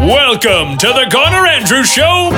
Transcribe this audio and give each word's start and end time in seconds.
Welcome 0.00 0.78
to 0.78 0.86
the 0.86 1.06
Garner 1.10 1.46
Andrews 1.46 1.92
Show 1.92 2.30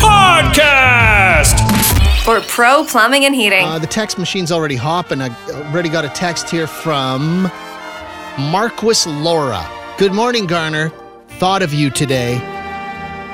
podcast. 0.00 1.54
For 2.24 2.40
pro 2.48 2.82
plumbing 2.84 3.26
and 3.26 3.34
heating. 3.34 3.62
Uh, 3.62 3.78
the 3.78 3.86
text 3.86 4.18
machine's 4.18 4.50
already 4.50 4.76
hopping. 4.76 5.20
I 5.20 5.28
already 5.68 5.90
got 5.90 6.06
a 6.06 6.08
text 6.08 6.48
here 6.48 6.66
from 6.66 7.42
Marquis 8.38 9.06
Laura. 9.06 9.68
Good 9.98 10.14
morning, 10.14 10.46
Garner. 10.46 10.90
Thought 11.38 11.60
of 11.60 11.74
you 11.74 11.90
today. 11.90 12.38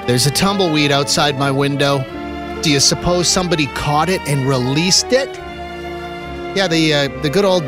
There's 0.09 0.27
a 0.27 0.33
tumbleweed 0.33 0.91
outside 0.91 1.39
my 1.39 1.53
window. 1.53 1.99
Do 2.63 2.73
you 2.73 2.81
suppose 2.81 3.29
somebody 3.29 3.67
caught 3.69 4.09
it 4.09 4.21
and 4.27 4.49
released 4.49 5.13
it? 5.13 5.29
Yeah, 6.57 6.67
the 6.67 6.93
uh, 6.93 7.23
the 7.23 7.31
good 7.31 7.45
old 7.45 7.63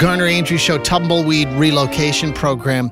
Garner 0.00 0.26
Andrews 0.26 0.60
Show 0.60 0.78
tumbleweed 0.78 1.46
relocation 1.50 2.32
program. 2.32 2.90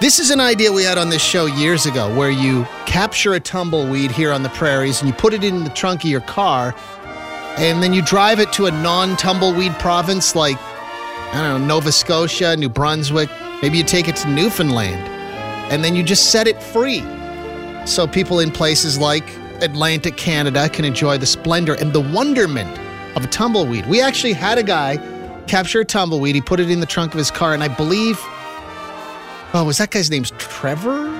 This 0.00 0.20
is 0.20 0.30
an 0.30 0.38
idea 0.38 0.70
we 0.70 0.84
had 0.84 0.96
on 0.96 1.10
this 1.10 1.22
show 1.22 1.46
years 1.46 1.84
ago 1.84 2.14
where 2.14 2.30
you 2.30 2.64
capture 2.86 3.34
a 3.34 3.40
tumbleweed 3.40 4.12
here 4.12 4.30
on 4.30 4.44
the 4.44 4.48
prairies 4.50 5.00
and 5.00 5.08
you 5.08 5.12
put 5.12 5.34
it 5.34 5.42
in 5.42 5.64
the 5.64 5.70
trunk 5.70 6.04
of 6.04 6.10
your 6.10 6.20
car 6.20 6.72
and 7.56 7.82
then 7.82 7.92
you 7.92 8.00
drive 8.00 8.38
it 8.38 8.52
to 8.52 8.66
a 8.66 8.70
non 8.70 9.16
tumbleweed 9.16 9.72
province 9.80 10.36
like, 10.36 10.56
I 10.60 11.42
don't 11.42 11.60
know, 11.60 11.66
Nova 11.66 11.90
Scotia, 11.90 12.56
New 12.56 12.68
Brunswick. 12.68 13.28
Maybe 13.60 13.78
you 13.78 13.82
take 13.82 14.06
it 14.06 14.14
to 14.16 14.28
Newfoundland 14.30 15.00
and 15.72 15.82
then 15.82 15.96
you 15.96 16.04
just 16.04 16.30
set 16.30 16.46
it 16.46 16.62
free. 16.62 17.02
So 17.84 18.06
people 18.06 18.38
in 18.38 18.52
places 18.52 18.98
like 18.98 19.28
Atlantic 19.62 20.16
Canada 20.16 20.68
can 20.68 20.84
enjoy 20.84 21.18
the 21.18 21.26
splendor 21.26 21.74
and 21.74 21.92
the 21.92 22.02
wonderment 22.02 22.78
of 23.16 23.24
a 23.24 23.28
tumbleweed. 23.28 23.84
We 23.86 24.00
actually 24.00 24.34
had 24.34 24.58
a 24.58 24.62
guy 24.62 24.98
capture 25.48 25.80
a 25.80 25.84
tumbleweed. 25.84 26.36
He 26.36 26.40
put 26.40 26.60
it 26.60 26.70
in 26.70 26.78
the 26.78 26.86
trunk 26.86 27.14
of 27.14 27.18
his 27.18 27.32
car, 27.32 27.52
and 27.52 27.64
I 27.64 27.68
believe, 27.68 28.24
oh, 29.54 29.64
was 29.64 29.78
that 29.78 29.90
guy's 29.90 30.10
name's 30.10 30.32
Trevor? 30.32 31.14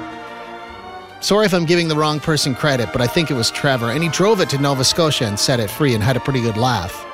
Sorry 1.20 1.46
if 1.46 1.52
I'm 1.52 1.64
giving 1.64 1.88
the 1.88 1.96
wrong 1.96 2.20
person 2.20 2.54
credit, 2.54 2.90
but 2.92 3.00
I 3.00 3.06
think 3.06 3.30
it 3.30 3.34
was 3.34 3.50
Trevor. 3.50 3.90
And 3.90 4.02
he 4.02 4.08
drove 4.08 4.40
it 4.40 4.48
to 4.50 4.58
Nova 4.58 4.84
Scotia 4.84 5.24
and 5.24 5.38
set 5.38 5.58
it 5.58 5.68
free 5.68 5.94
and 5.94 6.02
had 6.02 6.16
a 6.16 6.20
pretty 6.20 6.40
good 6.40 6.56
laugh. 6.56 7.04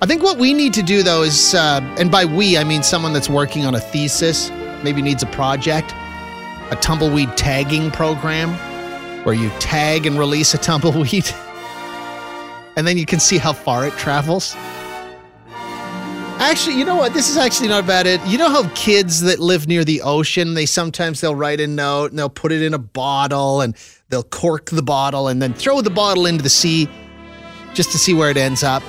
I 0.00 0.06
think 0.06 0.22
what 0.22 0.38
we 0.38 0.54
need 0.54 0.72
to 0.74 0.82
do 0.82 1.02
though 1.02 1.22
is, 1.22 1.54
uh, 1.54 1.80
and 1.98 2.10
by 2.10 2.24
we, 2.24 2.56
I 2.56 2.64
mean 2.64 2.82
someone 2.82 3.12
that's 3.12 3.28
working 3.28 3.66
on 3.66 3.74
a 3.74 3.80
thesis, 3.80 4.50
maybe 4.82 5.02
needs 5.02 5.22
a 5.22 5.26
project, 5.26 5.92
a 6.70 6.78
tumbleweed 6.80 7.36
tagging 7.36 7.90
program 7.90 8.50
where 9.24 9.34
you 9.34 9.50
tag 9.58 10.06
and 10.06 10.18
release 10.18 10.54
a 10.54 10.58
tumbleweed. 10.58 11.28
and 12.76 12.86
then 12.86 12.96
you 12.96 13.04
can 13.04 13.20
see 13.20 13.36
how 13.36 13.52
far 13.52 13.86
it 13.86 13.92
travels. 13.94 14.54
Actually, 16.40 16.78
you 16.78 16.86
know 16.86 16.96
what? 16.96 17.12
This 17.12 17.28
is 17.28 17.36
actually 17.36 17.68
not 17.68 17.86
bad. 17.86 18.06
It 18.06 18.18
you 18.26 18.38
know 18.38 18.48
how 18.48 18.66
kids 18.70 19.20
that 19.20 19.40
live 19.40 19.68
near 19.68 19.84
the 19.84 20.00
ocean, 20.00 20.54
they 20.54 20.64
sometimes 20.64 21.20
they'll 21.20 21.34
write 21.34 21.60
a 21.60 21.66
note 21.66 22.12
and 22.12 22.18
they'll 22.18 22.30
put 22.30 22.50
it 22.50 22.62
in 22.62 22.72
a 22.72 22.78
bottle 22.78 23.60
and 23.60 23.76
they'll 24.08 24.22
cork 24.22 24.70
the 24.70 24.82
bottle 24.82 25.28
and 25.28 25.42
then 25.42 25.52
throw 25.52 25.82
the 25.82 25.90
bottle 25.90 26.24
into 26.24 26.42
the 26.42 26.48
sea 26.48 26.88
just 27.74 27.92
to 27.92 27.98
see 27.98 28.14
where 28.14 28.30
it 28.30 28.38
ends 28.38 28.62
up. 28.62 28.82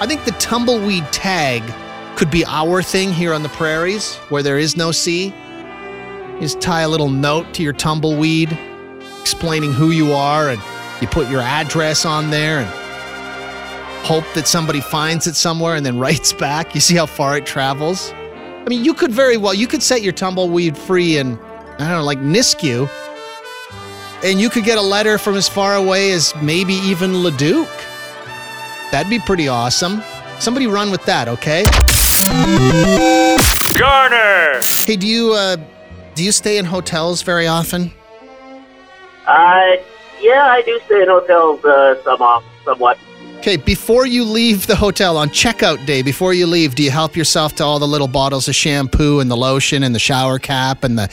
I 0.00 0.06
think 0.06 0.24
the 0.24 0.30
tumbleweed 0.32 1.04
tag 1.12 1.62
could 2.16 2.30
be 2.30 2.46
our 2.46 2.82
thing 2.82 3.12
here 3.12 3.34
on 3.34 3.42
the 3.42 3.50
prairies 3.50 4.14
where 4.30 4.42
there 4.42 4.58
is 4.58 4.74
no 4.74 4.90
sea. 4.90 5.34
Just 6.40 6.62
tie 6.62 6.80
a 6.80 6.88
little 6.88 7.10
note 7.10 7.52
to 7.54 7.62
your 7.62 7.74
tumbleweed 7.74 8.58
explaining 9.20 9.74
who 9.74 9.90
you 9.90 10.14
are 10.14 10.48
and 10.48 10.62
you 11.02 11.08
put 11.08 11.28
your 11.28 11.42
address 11.42 12.06
on 12.06 12.30
there 12.30 12.60
and 12.60 12.85
hope 14.04 14.24
that 14.34 14.46
somebody 14.46 14.80
finds 14.80 15.26
it 15.26 15.34
somewhere 15.34 15.74
and 15.74 15.84
then 15.84 15.98
writes 16.04 16.32
back. 16.32 16.74
You 16.74 16.80
see 16.80 16.96
how 16.96 17.06
far 17.06 17.36
it 17.36 17.46
travels? 17.46 18.12
I 18.12 18.68
mean, 18.68 18.84
you 18.84 18.94
could 18.94 19.12
very 19.12 19.36
well, 19.36 19.54
you 19.54 19.66
could 19.66 19.82
set 19.82 20.02
your 20.02 20.12
tumbleweed 20.12 20.76
free 20.76 21.18
in, 21.18 21.38
I 21.38 21.78
don't 21.78 21.88
know, 21.88 22.04
like 22.04 22.18
Nisku, 22.18 22.90
and 24.24 24.40
you 24.40 24.50
could 24.50 24.64
get 24.64 24.76
a 24.76 24.82
letter 24.82 25.18
from 25.18 25.36
as 25.36 25.48
far 25.48 25.76
away 25.76 26.10
as 26.12 26.34
maybe 26.42 26.74
even 26.74 27.22
Leduc. 27.22 27.68
That'd 28.90 29.10
be 29.10 29.20
pretty 29.20 29.46
awesome. 29.46 30.02
Somebody 30.40 30.66
run 30.66 30.90
with 30.90 31.04
that, 31.06 31.28
okay? 31.28 31.64
Garner. 33.78 34.60
Hey, 34.84 34.96
do 34.96 35.06
you 35.06 35.32
uh 35.32 35.56
do 36.14 36.24
you 36.24 36.32
stay 36.32 36.58
in 36.58 36.64
hotels 36.64 37.22
very 37.22 37.46
often? 37.46 37.92
Uh, 39.26 39.76
yeah, 40.20 40.46
I 40.46 40.62
do 40.64 40.80
stay 40.86 41.02
in 41.02 41.08
hotels 41.08 41.64
uh, 41.64 42.02
some 42.02 42.22
off, 42.22 42.42
somewhat. 42.64 42.98
Okay, 43.46 43.56
before 43.56 44.06
you 44.08 44.24
leave 44.24 44.66
the 44.66 44.74
hotel 44.74 45.16
on 45.16 45.28
checkout 45.28 45.86
day, 45.86 46.02
before 46.02 46.34
you 46.34 46.48
leave, 46.48 46.74
do 46.74 46.82
you 46.82 46.90
help 46.90 47.14
yourself 47.14 47.54
to 47.54 47.64
all 47.64 47.78
the 47.78 47.86
little 47.86 48.08
bottles 48.08 48.48
of 48.48 48.56
shampoo 48.56 49.20
and 49.20 49.30
the 49.30 49.36
lotion 49.36 49.84
and 49.84 49.94
the 49.94 50.00
shower 50.00 50.40
cap 50.40 50.82
and 50.82 50.98
the 50.98 51.08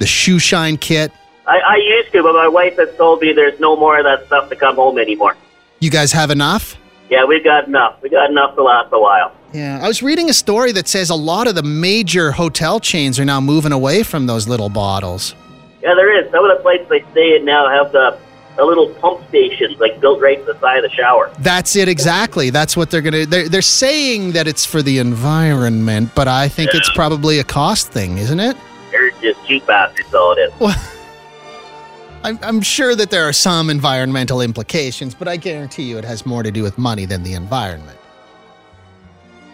the 0.00 0.06
shoe 0.06 0.40
shine 0.40 0.76
kit? 0.76 1.12
I, 1.46 1.60
I 1.60 1.76
used 1.76 2.10
to, 2.10 2.24
but 2.24 2.32
my 2.32 2.48
wife 2.48 2.76
has 2.78 2.92
told 2.96 3.20
me 3.20 3.32
there's 3.32 3.60
no 3.60 3.76
more 3.76 3.98
of 4.00 4.04
that 4.04 4.26
stuff 4.26 4.48
to 4.48 4.56
come 4.56 4.74
home 4.74 4.98
anymore. 4.98 5.36
You 5.78 5.90
guys 5.90 6.10
have 6.10 6.32
enough? 6.32 6.76
Yeah, 7.08 7.24
we've 7.24 7.44
got 7.44 7.68
enough. 7.68 8.02
We 8.02 8.08
got 8.08 8.30
enough 8.30 8.56
to 8.56 8.64
last 8.64 8.92
a 8.92 8.98
while. 8.98 9.32
Yeah, 9.52 9.78
I 9.80 9.86
was 9.86 10.02
reading 10.02 10.28
a 10.28 10.34
story 10.34 10.72
that 10.72 10.88
says 10.88 11.08
a 11.08 11.14
lot 11.14 11.46
of 11.46 11.54
the 11.54 11.62
major 11.62 12.32
hotel 12.32 12.80
chains 12.80 13.20
are 13.20 13.24
now 13.24 13.40
moving 13.40 13.70
away 13.70 14.02
from 14.02 14.26
those 14.26 14.48
little 14.48 14.70
bottles. 14.70 15.36
Yeah, 15.84 15.94
there 15.94 16.18
is. 16.18 16.28
Some 16.32 16.44
of 16.44 16.56
the 16.56 16.60
places 16.64 16.88
they 16.88 17.02
stay 17.12 17.36
in 17.36 17.44
now 17.44 17.68
have 17.68 17.92
the, 17.92 18.18
the 18.60 18.66
little 18.66 18.90
pump 18.94 19.26
stations, 19.28 19.78
like 19.80 19.98
built 20.00 20.20
right 20.20 20.38
to 20.38 20.52
the 20.52 20.58
side 20.60 20.84
of 20.84 20.90
the 20.90 20.94
shower. 20.94 21.32
That's 21.38 21.76
it 21.76 21.88
exactly. 21.88 22.50
That's 22.50 22.76
what 22.76 22.90
they're 22.90 23.00
gonna. 23.00 23.24
They're 23.24 23.48
they're 23.48 23.62
saying 23.62 24.32
that 24.32 24.46
it's 24.46 24.66
for 24.66 24.82
the 24.82 24.98
environment, 24.98 26.10
but 26.14 26.28
I 26.28 26.48
think 26.48 26.74
it's 26.74 26.90
probably 26.90 27.38
a 27.38 27.44
cost 27.44 27.90
thing, 27.90 28.18
isn't 28.18 28.38
it? 28.38 28.56
They're 28.90 29.10
just 29.22 29.44
cheap 29.46 29.66
bastards, 29.66 30.12
all 30.14 30.32
it 30.32 30.40
is. 30.40 30.60
Well, 30.60 30.76
I'm, 32.22 32.38
I'm 32.42 32.60
sure 32.60 32.94
that 32.96 33.10
there 33.10 33.26
are 33.26 33.32
some 33.32 33.70
environmental 33.70 34.42
implications, 34.42 35.14
but 35.14 35.26
I 35.26 35.38
guarantee 35.38 35.84
you 35.84 35.96
it 35.96 36.04
has 36.04 36.26
more 36.26 36.42
to 36.42 36.50
do 36.50 36.62
with 36.62 36.76
money 36.76 37.06
than 37.06 37.22
the 37.22 37.32
environment. 37.32 37.98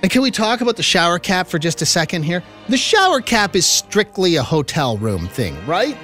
And 0.03 0.11
can 0.11 0.21
we 0.21 0.33
talk 0.33 0.62
about 0.62 0.77
the 0.77 0.83
shower 0.83 1.21
cap 1.21 1.47
for 1.47 1.61
just 1.61 1.81
a 1.81 1.87
second 1.87 2.25
here? 2.25 2.43
The 2.69 2.77
shower 2.77 3.21
cap 3.21 3.55
is 3.55 3.67
strictly 3.67 4.34
a 4.37 4.43
hotel 4.43 4.97
room 4.99 5.28
thing, 5.28 5.65
right? 5.65 5.97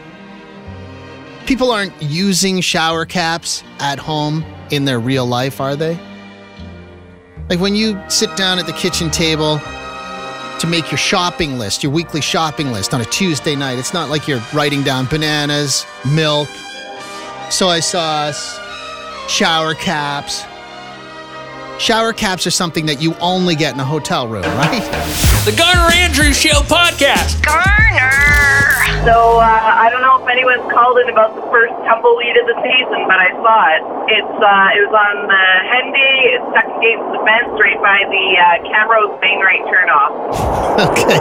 People 1.47 1.71
aren't 1.71 1.93
using 2.01 2.61
shower 2.61 3.05
caps 3.05 3.65
at 3.79 3.99
home 3.99 4.45
in 4.71 4.85
their 4.85 5.01
real 5.01 5.27
life, 5.27 5.61
are 5.61 5.77
they? 5.77 5.99
Like 7.49 7.59
when 7.59 7.75
you 7.75 8.01
sit 8.09 8.35
down 8.37 8.59
at 8.59 8.67
the 8.67 8.73
kitchen 8.73 9.11
table 9.11 9.59
to 9.59 10.67
make 10.67 10.91
your 10.91 10.99
shopping 10.99 11.59
list, 11.59 11.83
your 11.83 11.93
weekly 11.93 12.21
shopping 12.21 12.71
list 12.71 12.95
on 12.95 13.01
a 13.01 13.05
Tuesday 13.07 13.57
night, 13.57 13.79
it's 13.79 13.93
not 13.93 14.09
like 14.09 14.29
you're 14.29 14.43
writing 14.55 14.83
down 14.83 15.07
bananas, 15.07 15.85
milk, 16.15 16.49
soy 17.51 17.81
sauce, 17.81 18.59
shower 19.29 19.75
caps. 19.75 20.45
Shower 21.83 22.13
caps 22.13 22.47
are 22.47 22.55
something 22.55 22.87
that 22.87 23.03
you 23.03 23.13
only 23.19 23.57
get 23.57 23.75
in 23.75 23.81
a 23.81 23.85
hotel 23.85 24.29
room, 24.29 24.47
right? 24.55 24.87
The 25.43 25.51
Garner 25.51 25.91
Andrews 25.91 26.39
Show 26.39 26.63
podcast. 26.71 27.43
Garner! 27.43 29.03
So 29.03 29.43
uh, 29.43 29.51
I 29.51 29.91
don't 29.91 29.99
know 29.99 30.23
if 30.23 30.31
anyone's 30.31 30.63
called 30.71 31.03
in 31.03 31.11
about 31.11 31.35
the 31.35 31.43
first 31.51 31.75
tumbleweed 31.83 32.39
of 32.39 32.47
the 32.47 32.55
season, 32.63 33.03
but 33.11 33.19
I 33.19 33.35
saw 33.35 33.75
it. 33.75 33.83
It's 34.15 34.31
uh, 34.39 34.79
it 34.79 34.81
was 34.87 34.95
on 34.95 35.27
the 35.27 35.45
Henday, 35.75 36.39
it's 36.39 36.47
stuck 36.55 36.71
against 36.71 37.03
the 37.11 37.21
fence 37.27 37.51
right 37.59 37.81
by 37.83 37.99
the 38.07 38.27
uh, 38.39 38.63
Camrose 38.71 39.19
main 39.19 39.43
right 39.43 39.67
turnoff. 39.67 40.63
Okay. 40.83 41.19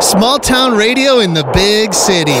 Small 0.00 0.38
town 0.38 0.76
radio 0.76 1.20
in 1.20 1.34
the 1.34 1.44
big 1.52 1.92
city. 1.92 2.32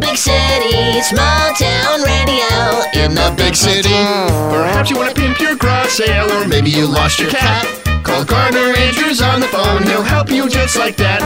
Big 0.00 0.16
city. 0.16 1.00
Small 1.02 1.52
town 1.54 2.02
radio 2.02 3.04
in 3.04 3.14
the 3.14 3.32
big 3.36 3.54
city. 3.54 3.88
Perhaps 4.50 4.90
you 4.90 4.96
want 4.96 5.14
to 5.14 5.20
pimp 5.20 5.38
your 5.40 5.56
garage 5.56 5.90
sale, 5.90 6.30
or 6.32 6.48
maybe 6.48 6.70
you 6.70 6.86
lost 6.86 7.18
your 7.18 7.30
cat. 7.30 7.66
Call 8.04 8.24
Garner 8.24 8.58
Andrews 8.76 9.20
on 9.20 9.40
the 9.40 9.48
phone, 9.48 9.82
he'll 9.84 10.02
help 10.02 10.30
you 10.30 10.48
just 10.48 10.76
like 10.76 10.96
that. 10.96 11.20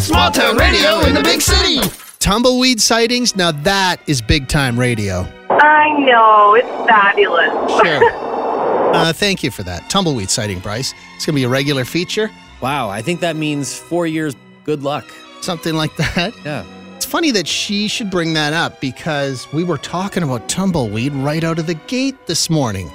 Small 0.00 0.30
town 0.30 0.56
radio 0.56 1.00
in 1.06 1.14
the 1.14 1.22
big 1.22 1.40
city. 1.40 1.78
Tumbleweed 2.18 2.80
sightings, 2.80 3.36
now 3.36 3.52
that 3.52 4.00
is 4.06 4.20
big 4.20 4.48
time 4.48 4.78
radio. 4.78 5.26
I 5.48 5.90
know 6.00 6.54
it's 6.54 6.68
fabulous. 6.90 7.52
Sure. 7.70 8.10
uh, 8.94 9.12
thank 9.12 9.44
you 9.44 9.50
for 9.52 9.62
that. 9.62 9.88
Tumbleweed 9.88 10.28
sighting, 10.28 10.58
Bryce. 10.58 10.92
It's 11.14 11.24
going 11.24 11.34
to 11.34 11.40
be 11.40 11.44
a 11.44 11.48
regular 11.48 11.84
feature, 11.84 12.30
Wow, 12.60 12.88
I 12.88 13.02
think 13.02 13.20
that 13.20 13.36
means 13.36 13.76
four 13.78 14.06
years 14.06 14.34
good 14.64 14.82
luck. 14.82 15.04
something 15.42 15.74
like 15.74 15.94
that. 15.96 16.34
Yeah. 16.44 16.64
Funny 17.06 17.30
that 17.30 17.46
she 17.46 17.86
should 17.86 18.10
bring 18.10 18.34
that 18.34 18.52
up 18.52 18.80
because 18.80 19.50
we 19.52 19.62
were 19.62 19.78
talking 19.78 20.24
about 20.24 20.48
tumbleweed 20.48 21.12
right 21.12 21.44
out 21.44 21.60
of 21.60 21.68
the 21.68 21.74
gate 21.74 22.26
this 22.26 22.50
morning. 22.50 22.90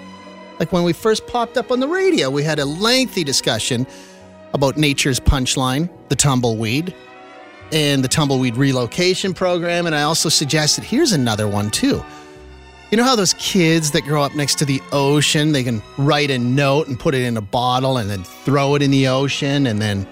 Like 0.59 0.73
when 0.73 0.83
we 0.83 0.91
first 0.91 1.25
popped 1.27 1.57
up 1.57 1.71
on 1.71 1.79
the 1.79 1.87
radio, 1.87 2.29
we 2.29 2.43
had 2.43 2.59
a 2.59 2.65
lengthy 2.65 3.23
discussion 3.23 3.87
about 4.53 4.75
nature's 4.75 5.17
punchline, 5.17 5.89
the 6.09 6.17
tumbleweed, 6.17 6.93
and 7.71 8.03
the 8.03 8.09
tumbleweed 8.09 8.57
relocation 8.57 9.33
program. 9.33 9.85
And 9.85 9.95
I 9.95 10.01
also 10.01 10.27
suggested 10.27 10.83
here's 10.83 11.13
another 11.13 11.47
one 11.47 11.71
too. 11.71 12.03
You 12.91 12.97
know 12.97 13.05
how 13.05 13.15
those 13.15 13.33
kids 13.35 13.91
that 13.91 14.01
grow 14.01 14.23
up 14.23 14.35
next 14.35 14.55
to 14.55 14.65
the 14.65 14.81
ocean, 14.91 15.53
they 15.53 15.63
can 15.63 15.81
write 15.97 16.31
a 16.31 16.37
note 16.37 16.89
and 16.89 16.99
put 16.99 17.15
it 17.15 17.21
in 17.21 17.37
a 17.37 17.41
bottle 17.41 17.95
and 17.95 18.09
then 18.09 18.25
throw 18.25 18.75
it 18.75 18.81
in 18.81 18.91
the 18.91 19.07
ocean 19.07 19.67
and 19.67 19.81
then 19.81 20.05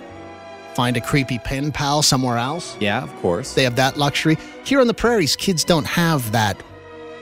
find 0.80 0.96
a 0.96 1.02
creepy 1.02 1.38
pen 1.40 1.74
pal 1.74 2.02
somewhere 2.02 2.38
else. 2.38 2.78
Yeah, 2.80 3.04
of 3.04 3.14
course. 3.18 3.54
They 3.54 3.66
have 3.66 3.76
that 3.76 3.98
luxury. 3.98 4.38
Here 4.64 4.80
on 4.80 4.88
the 4.88 4.94
prairies, 4.94 5.36
kids 5.36 5.66
don't 5.66 5.86
have 5.86 6.32
that 6.32 6.56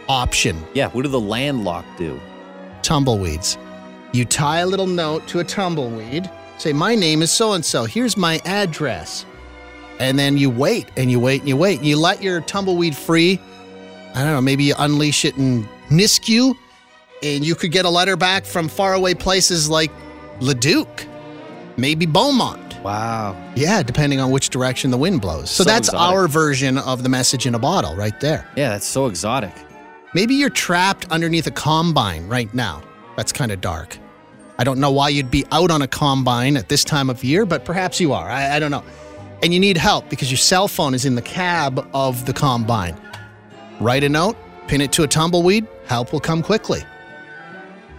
option. 0.07 0.63
yeah, 0.75 0.89
what 0.89 1.01
do 1.01 1.09
the 1.09 1.19
landlocked 1.19 1.98
do? 1.98 2.21
Tumbleweeds. 2.83 3.57
You 4.13 4.25
tie 4.25 4.59
a 4.59 4.65
little 4.68 4.86
note 4.86 5.27
to 5.30 5.39
a 5.39 5.44
tumbleweed, 5.44 6.30
say, 6.59 6.71
My 6.71 6.94
name 6.94 7.24
is 7.24 7.31
so 7.31 7.54
and 7.54 7.65
so, 7.65 7.86
here's 7.86 8.15
my 8.15 8.39
address. 8.45 9.25
And 10.00 10.19
then 10.19 10.38
you 10.38 10.51
wait 10.51 10.86
and 10.95 11.09
you 11.09 11.19
wait 11.19 11.39
and 11.39 11.50
you 11.50 11.57
wait. 11.57 11.80
And 11.80 11.88
you 11.88 11.98
let 11.98 12.21
your 12.21 12.42
tumbleweed 12.42 12.95
free. 12.95 13.42
I 14.13 14.24
don't 14.24 14.33
know, 14.33 14.42
maybe 14.42 14.65
you 14.65 14.75
unleash 14.77 15.25
it 15.25 15.36
in 15.36 15.68
Nisku, 15.89 16.56
and 17.24 17.44
you 17.44 17.56
could 17.56 17.71
get 17.71 17.86
a 17.86 17.89
letter 17.89 18.18
back 18.18 18.45
from 18.45 18.68
faraway 18.68 19.15
places 19.15 19.68
like 19.68 19.92
Leduc, 20.42 21.07
maybe 21.75 22.06
Beaumont. 22.06 22.67
Wow. 22.83 23.35
Yeah, 23.56 23.83
depending 23.83 24.19
on 24.19 24.31
which 24.31 24.50
direction 24.50 24.91
the 24.91 24.97
wind 24.97 25.21
blows. 25.21 25.50
So, 25.50 25.63
So 25.63 25.69
that's 25.69 25.89
exotic. 25.89 26.15
our 26.15 26.27
version 26.27 26.77
of 26.77 27.03
the 27.03 27.09
message 27.09 27.45
in 27.45 27.56
a 27.56 27.59
bottle 27.59 27.95
right 27.95 28.18
there. 28.19 28.47
Yeah, 28.56 28.69
that's 28.69 28.85
so 28.85 29.07
exotic. 29.07 29.53
Maybe 30.13 30.35
you're 30.35 30.50
trapped 30.50 31.06
underneath 31.12 31.47
a 31.47 31.51
combine 31.51 32.27
right 32.27 32.51
now. 32.53 32.81
That's 33.18 33.33
kind 33.33 33.51
of 33.51 33.62
dark. 33.62 33.97
I 34.57 34.63
don't 34.63 34.79
know 34.79 34.91
why 34.91 35.09
you'd 35.09 35.29
be 35.29 35.45
out 35.51 35.69
on 35.69 35.81
a 35.81 35.88
combine 35.88 36.56
at 36.57 36.69
this 36.69 36.83
time 36.83 37.09
of 37.09 37.24
year, 37.24 37.45
but 37.45 37.65
perhaps 37.65 38.00
you 38.00 38.13
are. 38.13 38.27
I, 38.29 38.56
I 38.56 38.59
don't 38.59 38.71
know. 38.71 38.83
And 39.44 39.53
you 39.53 39.59
need 39.59 39.77
help 39.77 40.09
because 40.09 40.31
your 40.31 40.38
cell 40.38 40.68
phone 40.68 40.94
is 40.95 41.06
in 41.06 41.13
the 41.15 41.21
cab 41.21 41.88
of 41.94 42.25
the 42.25 42.33
combine. 42.33 42.95
Write 43.80 44.03
a 44.03 44.09
note, 44.09 44.35
pin 44.68 44.81
it 44.81 44.91
to 44.94 45.03
a 45.03 45.07
tumbleweed, 45.07 45.68
help 45.85 46.12
will 46.12 46.19
come 46.19 46.41
quickly. 46.41 46.83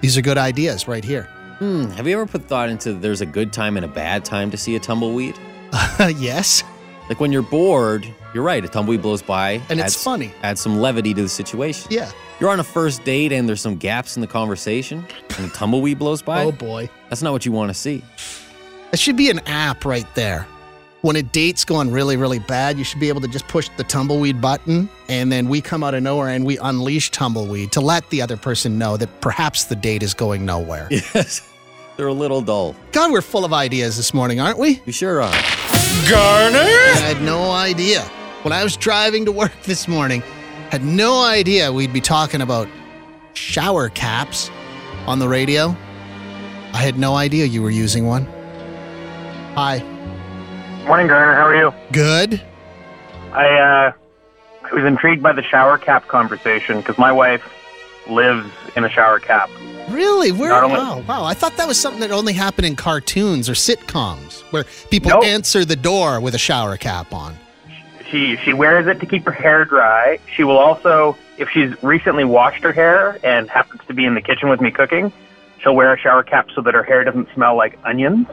These 0.00 0.16
are 0.18 0.22
good 0.22 0.38
ideas 0.38 0.88
right 0.88 1.04
here. 1.04 1.28
Hmm. 1.58 1.86
Have 1.90 2.06
you 2.06 2.14
ever 2.14 2.26
put 2.26 2.44
thought 2.44 2.68
into 2.68 2.92
there's 2.92 3.20
a 3.20 3.26
good 3.26 3.52
time 3.52 3.76
and 3.76 3.84
a 3.84 3.88
bad 3.88 4.24
time 4.24 4.50
to 4.50 4.56
see 4.56 4.76
a 4.76 4.80
tumbleweed? 4.80 5.36
yes. 5.98 6.62
Like 7.08 7.20
when 7.20 7.32
you're 7.32 7.42
bored, 7.42 8.06
you're 8.34 8.44
right, 8.44 8.64
a 8.64 8.68
tumbleweed 8.68 9.02
blows 9.02 9.22
by. 9.22 9.62
And 9.68 9.80
it's 9.80 10.02
funny. 10.02 10.32
Adds 10.42 10.60
some 10.60 10.78
levity 10.78 11.14
to 11.14 11.22
the 11.22 11.28
situation. 11.28 11.88
Yeah. 11.90 12.10
You're 12.38 12.50
on 12.50 12.60
a 12.60 12.64
first 12.64 13.02
date 13.04 13.32
and 13.32 13.48
there's 13.48 13.60
some 13.60 13.76
gaps 13.76 14.16
in 14.16 14.20
the 14.20 14.26
conversation 14.26 15.04
and 15.36 15.46
a 15.46 15.54
tumbleweed 15.54 15.98
blows 15.98 16.22
by. 16.22 16.44
Oh 16.44 16.52
boy. 16.52 16.88
That's 17.08 17.22
not 17.22 17.32
what 17.32 17.44
you 17.44 17.52
want 17.52 17.70
to 17.70 17.74
see. 17.74 18.04
That 18.90 19.00
should 19.00 19.16
be 19.16 19.30
an 19.30 19.40
app 19.46 19.84
right 19.84 20.06
there. 20.14 20.46
When 21.02 21.14
a 21.14 21.22
date's 21.22 21.64
going 21.64 21.92
really, 21.92 22.16
really 22.16 22.40
bad, 22.40 22.76
you 22.76 22.82
should 22.82 22.98
be 22.98 23.08
able 23.08 23.20
to 23.20 23.28
just 23.28 23.46
push 23.46 23.70
the 23.76 23.84
tumbleweed 23.84 24.40
button, 24.40 24.88
and 25.08 25.30
then 25.30 25.48
we 25.48 25.60
come 25.60 25.84
out 25.84 25.94
of 25.94 26.02
nowhere 26.02 26.26
and 26.28 26.44
we 26.44 26.58
unleash 26.58 27.12
tumbleweed 27.12 27.70
to 27.72 27.80
let 27.80 28.08
the 28.10 28.20
other 28.20 28.36
person 28.36 28.78
know 28.78 28.96
that 28.96 29.20
perhaps 29.20 29.64
the 29.64 29.76
date 29.76 30.02
is 30.02 30.12
going 30.14 30.44
nowhere. 30.44 30.88
Yes. 31.14 31.47
They're 31.98 32.06
a 32.06 32.12
little 32.12 32.40
dull. 32.40 32.76
God, 32.92 33.10
we're 33.10 33.20
full 33.20 33.44
of 33.44 33.52
ideas 33.52 33.96
this 33.96 34.14
morning, 34.14 34.38
aren't 34.38 34.56
we? 34.56 34.80
You 34.86 34.92
sure 34.92 35.20
are. 35.20 35.32
Garner? 36.08 36.60
I 36.60 37.02
had 37.02 37.20
no 37.22 37.50
idea. 37.50 38.02
When 38.42 38.52
I 38.52 38.62
was 38.62 38.76
driving 38.76 39.24
to 39.24 39.32
work 39.32 39.50
this 39.64 39.88
morning, 39.88 40.22
had 40.70 40.84
no 40.84 41.24
idea 41.24 41.72
we'd 41.72 41.92
be 41.92 42.00
talking 42.00 42.40
about 42.40 42.68
shower 43.34 43.88
caps 43.88 44.48
on 45.08 45.18
the 45.18 45.28
radio. 45.28 45.76
I 46.72 46.76
had 46.76 47.00
no 47.00 47.16
idea 47.16 47.46
you 47.46 47.62
were 47.62 47.70
using 47.70 48.06
one. 48.06 48.26
Hi. 49.56 49.80
Morning, 50.86 51.08
Garner. 51.08 51.34
How 51.34 51.48
are 51.48 51.56
you? 51.56 51.74
Good. 51.90 52.40
I 53.32 53.48
uh, 53.58 53.92
I 54.70 54.72
was 54.72 54.84
intrigued 54.84 55.20
by 55.20 55.32
the 55.32 55.42
shower 55.42 55.76
cap 55.76 56.06
conversation 56.06 56.78
because 56.78 56.96
my 56.96 57.10
wife 57.10 57.42
lives 58.08 58.48
in 58.76 58.84
a 58.84 58.88
shower 58.88 59.18
cap. 59.18 59.50
Really? 59.88 60.32
Where? 60.32 60.52
Only- 60.52 60.76
wow, 60.76 61.04
wow. 61.06 61.24
I 61.24 61.34
thought 61.34 61.56
that 61.56 61.66
was 61.68 61.78
something 61.80 62.00
that 62.00 62.10
only 62.10 62.32
happened 62.32 62.66
in 62.66 62.76
cartoons 62.76 63.48
or 63.48 63.52
sitcoms 63.54 64.40
where 64.52 64.64
people 64.90 65.10
Nope. 65.10 65.24
answer 65.24 65.64
the 65.64 65.76
door 65.76 66.20
with 66.20 66.34
a 66.34 66.38
shower 66.38 66.76
cap 66.76 67.12
on. 67.12 67.36
She 68.10 68.36
she 68.38 68.52
wears 68.54 68.86
it 68.86 69.00
to 69.00 69.06
keep 69.06 69.24
her 69.24 69.32
hair 69.32 69.64
dry. 69.64 70.18
She 70.34 70.42
will 70.44 70.56
also, 70.58 71.16
if 71.36 71.50
she's 71.50 71.80
recently 71.82 72.24
washed 72.24 72.62
her 72.62 72.72
hair 72.72 73.18
and 73.22 73.48
happens 73.50 73.82
to 73.86 73.94
be 73.94 74.04
in 74.06 74.14
the 74.14 74.22
kitchen 74.22 74.48
with 74.48 74.60
me 74.62 74.70
cooking, 74.70 75.12
she'll 75.62 75.74
wear 75.76 75.92
a 75.92 75.98
shower 75.98 76.22
cap 76.22 76.48
so 76.54 76.62
that 76.62 76.72
her 76.74 76.82
hair 76.82 77.04
doesn't 77.04 77.28
smell 77.34 77.54
like 77.56 77.78
onions. 77.84 78.26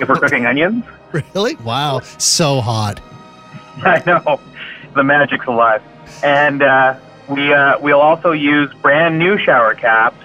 if 0.00 0.08
we're 0.08 0.16
cooking 0.16 0.46
onions, 0.52 0.84
Really? 1.12 1.56
Wow. 1.56 2.00
So 2.18 2.60
hot. 2.62 3.00
I 3.82 4.02
know 4.06 4.40
the 4.94 5.02
magic's 5.04 5.46
alive. 5.46 5.82
And 6.22 6.62
uh, 6.62 6.98
we 7.28 7.52
uh, 7.52 7.78
we'll 7.80 8.00
also 8.00 8.32
use 8.32 8.72
brand 8.80 9.18
new 9.18 9.36
shower 9.38 9.74
caps 9.74 10.16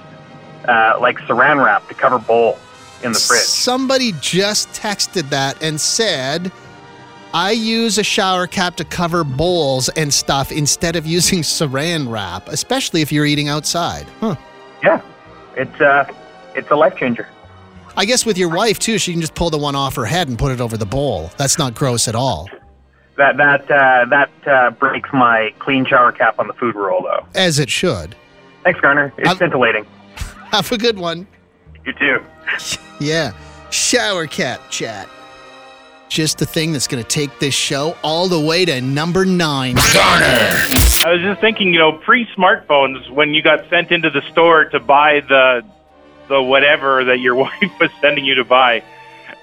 uh, 0.68 0.98
like 1.00 1.18
Saran 1.20 1.64
wrap 1.64 1.88
to 1.88 1.94
cover 1.94 2.20
bowls 2.20 2.60
in 3.04 3.12
the 3.12 3.20
fridge. 3.20 3.42
Somebody 3.42 4.14
just 4.22 4.70
texted 4.70 5.30
that 5.30 5.62
and 5.62 5.80
said, 5.80 6.52
I 7.34 7.52
use 7.52 7.98
a 7.98 8.04
shower 8.04 8.48
cap 8.48 8.76
to 8.78 8.86
cover 8.86 9.24
bowls 9.24 9.90
and 9.90 10.14
stuff 10.14 10.52
instead 10.52 10.96
of 10.96 11.06
using 11.06 11.40
saran 11.42 12.10
wrap, 12.12 12.48
especially 12.48 13.02
if 13.02 13.12
you're 13.12 13.26
eating 13.26 13.50
outside. 13.50 14.06
Huh. 14.20 14.36
Yeah, 14.84 15.02
it's 15.56 15.82
uh, 15.82 16.12
it's 16.56 16.70
a 16.72 16.76
life 16.76 16.96
changer. 16.96 17.28
I 17.96 18.06
guess 18.06 18.26
with 18.26 18.38
your 18.40 18.50
wife, 18.50 18.80
too, 18.80 18.98
she 18.98 19.12
can 19.12 19.22
just 19.22 19.36
pull 19.36 19.50
the 19.52 19.58
one 19.58 19.76
off 19.76 19.96
her 19.96 20.06
head 20.06 20.28
and 20.28 20.38
put 20.38 20.52
it 20.52 20.60
over 20.60 20.78
the 20.78 20.86
bowl. 20.86 21.32
That's 21.38 21.60
not 21.60 21.76
gross 21.76 22.08
at 22.08 22.16
all. 22.16 22.50
That 23.18 23.38
that 23.38 23.70
uh, 23.70 24.06
that 24.06 24.32
uh, 24.48 24.72
breaks 24.72 25.10
my 25.14 25.54
clean 25.60 25.86
shower 25.86 26.12
cap 26.12 26.40
on 26.40 26.48
the 26.48 26.54
food 26.54 26.76
roll, 26.76 27.04
though. 27.04 27.26
As 27.36 27.60
it 27.60 27.70
should. 27.70 28.16
Thanks, 28.64 28.80
Garner. 28.80 29.14
It's 29.18 29.28
I'm- 29.28 29.38
scintillating. 29.38 29.86
Have 30.54 30.72
a 30.72 30.78
good 30.78 31.00
one. 31.00 31.26
You 31.86 31.94
too. 31.94 32.24
Yeah. 33.00 33.34
Shower 33.70 34.28
cap 34.28 34.62
chat. 34.70 35.10
Just 36.08 36.38
the 36.38 36.46
thing 36.46 36.72
that's 36.72 36.88
going 36.88 37.04
to 37.04 37.10
take 37.10 37.40
this 37.40 37.56
show 37.56 37.98
all 38.02 38.30
the 38.30 38.40
way 38.40 38.64
to 38.64 38.80
number 38.80 39.26
nine. 39.26 39.76
Garner. 39.94 40.26
I 40.26 41.06
was 41.08 41.22
just 41.22 41.42
thinking, 41.42 41.74
you 41.74 41.80
know, 41.80 41.92
pre-smartphones, 41.92 43.10
when 43.10 43.34
you 43.34 43.42
got 43.42 43.68
sent 43.70 43.92
into 43.92 44.10
the 44.10 44.22
store 44.32 44.66
to 44.66 44.80
buy 44.80 45.22
the 45.22 45.66
the 46.30 46.42
whatever 46.42 47.04
that 47.04 47.20
your 47.20 47.36
wife 47.44 47.72
was 47.82 47.90
sending 48.00 48.24
you 48.24 48.36
to 48.36 48.46
buy, 48.46 48.84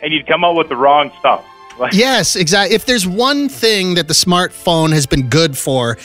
and 0.01 0.13
you'd 0.13 0.27
come 0.27 0.45
out 0.45 0.55
with 0.55 0.69
the 0.71 0.77
wrong 0.77 1.13
stuff. 1.19 1.45
Yes, 1.93 2.37
exactly. 2.37 2.75
If 2.75 2.85
there's 2.85 3.07
one 3.07 3.49
thing 3.49 3.95
that 3.95 4.07
the 4.07 4.15
smartphone 4.15 4.93
has 4.93 5.07
been 5.07 5.29
good 5.29 5.57
for, 5.57 5.97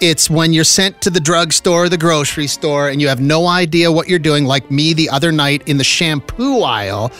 it's 0.00 0.30
when 0.30 0.52
you're 0.52 0.64
sent 0.64 1.00
to 1.02 1.10
the 1.10 1.20
drugstore 1.20 1.84
or 1.84 1.88
the 1.88 1.98
grocery 1.98 2.46
store 2.46 2.88
and 2.88 3.00
you 3.00 3.08
have 3.08 3.20
no 3.20 3.46
idea 3.46 3.90
what 3.90 4.08
you're 4.08 4.18
doing, 4.18 4.44
like 4.44 4.70
me 4.70 4.92
the 4.92 5.08
other 5.10 5.32
night 5.32 5.66
in 5.66 5.76
the 5.76 5.84
shampoo 5.84 6.60
aisle. 6.60 7.10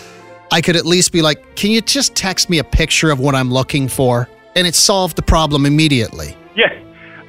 I 0.53 0.61
could 0.61 0.77
at 0.77 0.87
least 0.87 1.11
be 1.11 1.23
like, 1.23 1.57
can 1.57 1.73
you 1.73 1.81
just 1.81 2.15
text 2.15 2.49
me 2.49 2.59
a 2.59 2.65
picture 2.65 3.11
of 3.11 3.19
what 3.19 3.35
I'm 3.35 3.51
looking 3.53 3.89
for? 3.89 4.29
And 4.55 4.67
it 4.67 4.77
solved 4.77 5.17
the 5.17 5.23
problem 5.23 5.67
immediately. 5.67 6.37
yeah. 6.55 6.79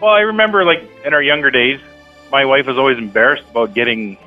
Well, 0.02 0.12
I 0.12 0.20
remember, 0.20 0.66
like 0.66 0.84
in 1.04 1.14
our 1.16 1.24
younger 1.24 1.50
days, 1.50 1.80
my 2.32 2.46
wife 2.46 2.68
was 2.68 2.78
always 2.78 3.00
embarrassed 3.00 3.46
about 3.50 3.74
getting 3.74 4.18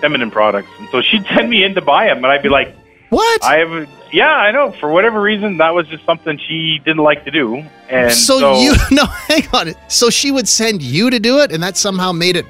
feminine 0.00 0.30
products, 0.30 0.68
and 0.78 0.88
so 0.90 1.02
she'd 1.02 1.26
send 1.34 1.50
me 1.50 1.64
in 1.64 1.74
to 1.74 1.82
buy 1.82 2.06
them, 2.06 2.18
and 2.18 2.26
I'd 2.26 2.42
be 2.42 2.48
like, 2.48 2.74
What? 3.10 3.44
I 3.44 3.58
have, 3.58 3.88
yeah, 4.12 4.34
I 4.34 4.50
know. 4.50 4.72
For 4.72 4.90
whatever 4.90 5.20
reason, 5.20 5.58
that 5.58 5.74
was 5.74 5.86
just 5.88 6.04
something 6.04 6.38
she 6.38 6.80
didn't 6.84 7.02
like 7.04 7.24
to 7.24 7.30
do, 7.30 7.64
and 7.88 8.12
so, 8.12 8.38
so, 8.40 8.60
you 8.60 8.72
no, 8.90 9.04
hang 9.04 9.46
on. 9.52 9.74
So 9.88 10.10
she 10.10 10.30
would 10.30 10.48
send 10.48 10.82
you 10.82 11.10
to 11.10 11.18
do 11.20 11.38
it, 11.38 11.52
and 11.52 11.62
that 11.62 11.76
somehow 11.76 12.12
made 12.12 12.36
it. 12.36 12.46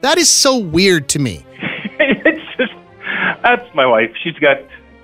That 0.00 0.18
is 0.18 0.28
so 0.28 0.56
weird 0.58 1.08
to 1.10 1.18
me. 1.18 1.44
it's 2.00 2.56
just 2.56 2.72
that's 3.42 3.74
my 3.74 3.86
wife. 3.86 4.10
She's 4.22 4.34
got 4.38 4.58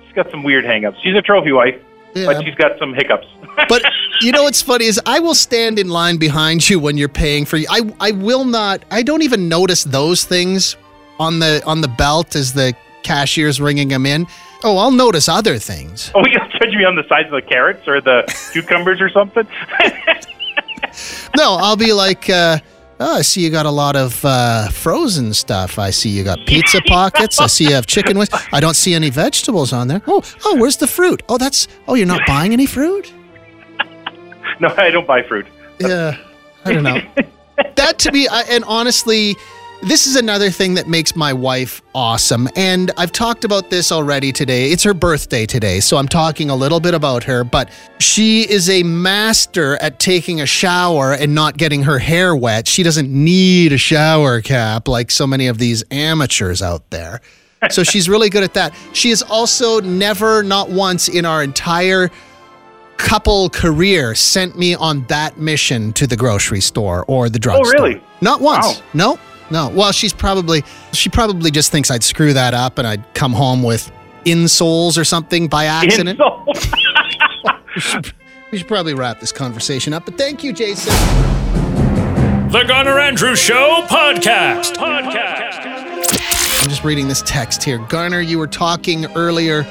she's 0.05 0.13
got 0.15 0.29
some 0.31 0.43
weird 0.43 0.65
hangups. 0.65 0.97
She's 1.03 1.15
a 1.15 1.21
trophy 1.21 1.51
wife, 1.51 1.79
Yeah. 2.15 2.25
but 2.25 2.43
she's 2.43 2.55
got 2.55 2.77
some 2.79 2.93
hiccups. 2.93 3.27
But 3.67 3.83
you 4.21 4.31
know 4.31 4.43
what's 4.43 4.61
funny 4.61 4.85
is 4.85 5.01
I 5.05 5.19
will 5.19 5.35
stand 5.35 5.79
in 5.79 5.89
line 5.89 6.15
behind 6.15 6.69
you 6.69 6.79
when 6.79 6.97
you're 6.97 7.09
paying 7.09 7.43
for 7.45 7.57
you. 7.57 7.67
I 7.69 7.81
I 7.99 8.11
will 8.11 8.45
not. 8.45 8.83
I 8.89 9.03
don't 9.03 9.21
even 9.21 9.49
notice 9.49 9.83
those 9.83 10.23
things 10.23 10.77
on 11.19 11.39
the 11.39 11.61
on 11.65 11.81
the 11.81 11.89
belt 11.89 12.35
as 12.37 12.53
the 12.53 12.73
cashier's 13.03 13.59
ringing 13.59 13.89
them 13.89 14.05
in. 14.05 14.27
Oh, 14.63 14.77
I'll 14.77 14.91
notice 14.91 15.29
other 15.29 15.57
things. 15.57 16.11
oh, 16.15 16.23
you'll 16.29 16.49
judge 16.49 16.75
me 16.75 16.83
on 16.83 16.95
the 16.95 17.03
size 17.07 17.25
of 17.25 17.31
the 17.31 17.41
carrots 17.41 17.87
or 17.87 18.01
the 18.01 18.23
cucumbers 18.51 18.99
or 19.01 19.09
something. 19.09 19.47
No, 21.37 21.55
I'll 21.55 21.75
be 21.77 21.93
like, 21.93 22.29
uh, 22.29 22.57
oh, 22.99 23.17
I 23.17 23.21
see 23.21 23.41
you 23.41 23.49
got 23.51 23.65
a 23.67 23.71
lot 23.71 23.95
of 23.95 24.23
uh, 24.25 24.69
frozen 24.69 25.33
stuff. 25.33 25.77
I 25.77 25.91
see 25.91 26.09
you 26.09 26.23
got 26.23 26.39
pizza 26.47 26.81
pockets. 26.87 27.39
I 27.39 27.45
see 27.47 27.65
you 27.65 27.73
have 27.73 27.85
chicken 27.85 28.17
wings. 28.17 28.29
I 28.51 28.59
don't 28.59 28.75
see 28.75 28.93
any 28.95 29.09
vegetables 29.09 29.71
on 29.71 29.87
there. 29.87 30.01
Oh, 30.07 30.23
oh, 30.45 30.55
where's 30.57 30.77
the 30.77 30.87
fruit? 30.87 31.21
Oh, 31.29 31.37
that's. 31.37 31.67
Oh, 31.87 31.93
you're 31.93 32.07
not 32.07 32.21
buying 32.27 32.53
any 32.53 32.65
fruit. 32.65 33.13
no, 34.59 34.73
I 34.77 34.89
don't 34.89 35.05
buy 35.07 35.21
fruit. 35.21 35.45
Yeah, 35.79 36.17
I 36.65 36.73
don't 36.73 36.83
know. 36.83 36.99
that 37.75 37.99
to 37.99 38.11
me, 38.11 38.27
I, 38.27 38.41
and 38.49 38.63
honestly, 38.65 39.35
this 39.81 40.07
is 40.07 40.15
another 40.15 40.49
thing 40.49 40.73
that 40.73 40.87
makes 40.87 41.15
my 41.15 41.31
wife 41.31 41.81
awesome. 41.95 42.49
And 42.55 42.91
I've 42.97 43.11
talked 43.11 43.45
about 43.45 43.69
this 43.69 43.91
already 43.91 44.31
today. 44.31 44.71
It's 44.71 44.83
her 44.83 44.93
birthday 44.93 45.45
today, 45.45 45.79
so 45.79 45.97
I'm 45.97 46.07
talking 46.07 46.49
a 46.49 46.55
little 46.55 46.79
bit 46.79 46.93
about 46.93 47.23
her. 47.23 47.43
But 47.43 47.69
she 47.99 48.41
is 48.49 48.69
a 48.69 48.83
master 48.83 49.77
at 49.81 49.99
taking 49.99 50.41
a 50.41 50.45
shower 50.45 51.13
and 51.13 51.33
not 51.33 51.57
getting 51.57 51.83
her 51.83 51.99
hair 51.99 52.35
wet. 52.35 52.67
She 52.67 52.83
doesn't 52.83 53.09
need 53.09 53.71
a 53.71 53.77
shower 53.77 54.41
cap 54.41 54.87
like 54.87 55.11
so 55.11 55.25
many 55.25 55.47
of 55.47 55.57
these 55.57 55.83
amateurs 55.91 56.61
out 56.61 56.89
there. 56.89 57.21
So 57.69 57.83
she's 57.83 58.07
really 58.09 58.29
good 58.29 58.43
at 58.43 58.53
that. 58.53 58.73
She 58.93 59.09
is 59.09 59.21
also 59.21 59.81
never, 59.81 60.43
not 60.43 60.69
once 60.69 61.09
in 61.09 61.25
our 61.25 61.43
entire 61.43 62.09
couple 62.97 63.49
career 63.49 64.13
sent 64.13 64.57
me 64.57 64.75
on 64.75 65.05
that 65.07 65.37
mission 65.37 65.93
to 65.93 66.05
the 66.05 66.17
grocery 66.17 66.61
store 66.61 67.05
or 67.07 67.29
the 67.29 67.39
drugstore. 67.39 67.65
Oh, 67.65 67.83
really? 67.83 68.01
Not 68.21 68.41
once. 68.41 68.65
Wow. 68.65 68.83
No, 68.93 69.19
no. 69.51 69.69
Well, 69.69 69.91
she's 69.91 70.13
probably 70.13 70.63
she 70.93 71.09
probably 71.09 71.51
just 71.51 71.71
thinks 71.71 71.89
I'd 71.91 72.03
screw 72.03 72.33
that 72.33 72.53
up 72.53 72.77
and 72.77 72.87
I'd 72.87 73.13
come 73.13 73.33
home 73.33 73.63
with 73.63 73.91
insoles 74.25 74.97
or 74.97 75.03
something 75.03 75.47
by 75.47 75.65
accident. 75.65 76.19
We 78.51 78.57
should 78.57 78.67
probably 78.67 78.95
wrap 78.95 79.19
this 79.19 79.31
conversation 79.31 79.93
up. 79.93 80.05
But 80.05 80.17
thank 80.17 80.43
you, 80.43 80.51
Jason. 80.51 80.91
The 82.51 82.63
Garner 82.67 82.97
Andrews 82.97 83.37
Show 83.37 83.85
podcast. 83.87 84.73
Podcast. 84.73 85.59
I'm 86.63 86.67
just 86.69 86.83
reading 86.83 87.07
this 87.07 87.21
text 87.27 87.63
here. 87.63 87.77
Garner, 87.77 88.21
you 88.21 88.39
were 88.39 88.47
talking 88.47 89.05
earlier 89.15 89.67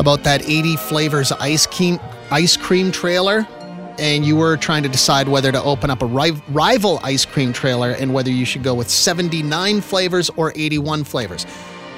about 0.00 0.24
that 0.24 0.42
80 0.42 0.76
flavors 0.76 1.30
ice 1.30 1.64
cream 1.64 2.00
ice 2.32 2.56
cream 2.56 2.90
trailer, 2.90 3.46
and 3.98 4.24
you 4.24 4.36
were 4.36 4.56
trying 4.56 4.82
to 4.82 4.88
decide 4.88 5.28
whether 5.28 5.52
to 5.52 5.62
open 5.62 5.90
up 5.90 6.02
a 6.02 6.06
ri- 6.06 6.42
rival 6.48 7.00
ice 7.02 7.24
cream 7.24 7.52
trailer 7.52 7.90
and 7.90 8.14
whether 8.14 8.30
you 8.30 8.44
should 8.44 8.62
go 8.62 8.74
with 8.74 8.88
79 8.90 9.80
flavors 9.80 10.30
or 10.36 10.52
81 10.54 11.04
flavors. 11.04 11.46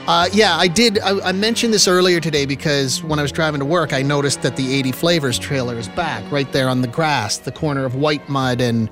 Uh, 0.06 0.28
yeah, 0.32 0.56
I 0.56 0.68
did. 0.68 0.98
I, 0.98 1.28
I 1.28 1.32
mentioned 1.32 1.72
this 1.72 1.88
earlier 1.88 2.20
today 2.20 2.44
because 2.44 3.02
when 3.02 3.18
I 3.18 3.22
was 3.22 3.32
driving 3.32 3.60
to 3.60 3.64
work, 3.64 3.94
I 3.94 4.02
noticed 4.02 4.42
that 4.42 4.56
the 4.56 4.74
80 4.74 4.92
flavors 4.92 5.38
trailer 5.38 5.76
is 5.76 5.88
back 5.88 6.30
right 6.30 6.50
there 6.52 6.68
on 6.68 6.82
the 6.82 6.88
grass, 6.88 7.38
the 7.38 7.52
corner 7.52 7.86
of 7.86 7.94
Whitemud 7.94 8.60
and 8.60 8.90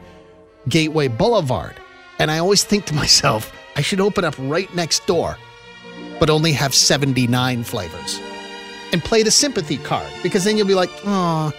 Gateway 0.68 1.09
Boulevard. 1.09 1.76
And 2.18 2.30
I 2.30 2.38
always 2.38 2.64
think 2.64 2.87
to 2.87 2.94
myself, 3.02 3.52
I 3.76 3.82
should 3.82 4.00
open 4.00 4.25
up 4.25 4.35
right 4.38 4.75
next 4.75 5.06
door, 5.06 5.37
but 6.18 6.30
only 6.30 6.52
have 6.52 6.75
79 6.75 7.64
flavors 7.64 8.21
and 8.92 9.02
play 9.02 9.23
the 9.23 9.30
sympathy 9.30 9.78
card 9.78 10.11
because 10.23 10.44
then 10.44 10.56
you'll 10.56 10.66
be 10.66 10.75
like, 10.75 10.90
oh, 11.04 11.52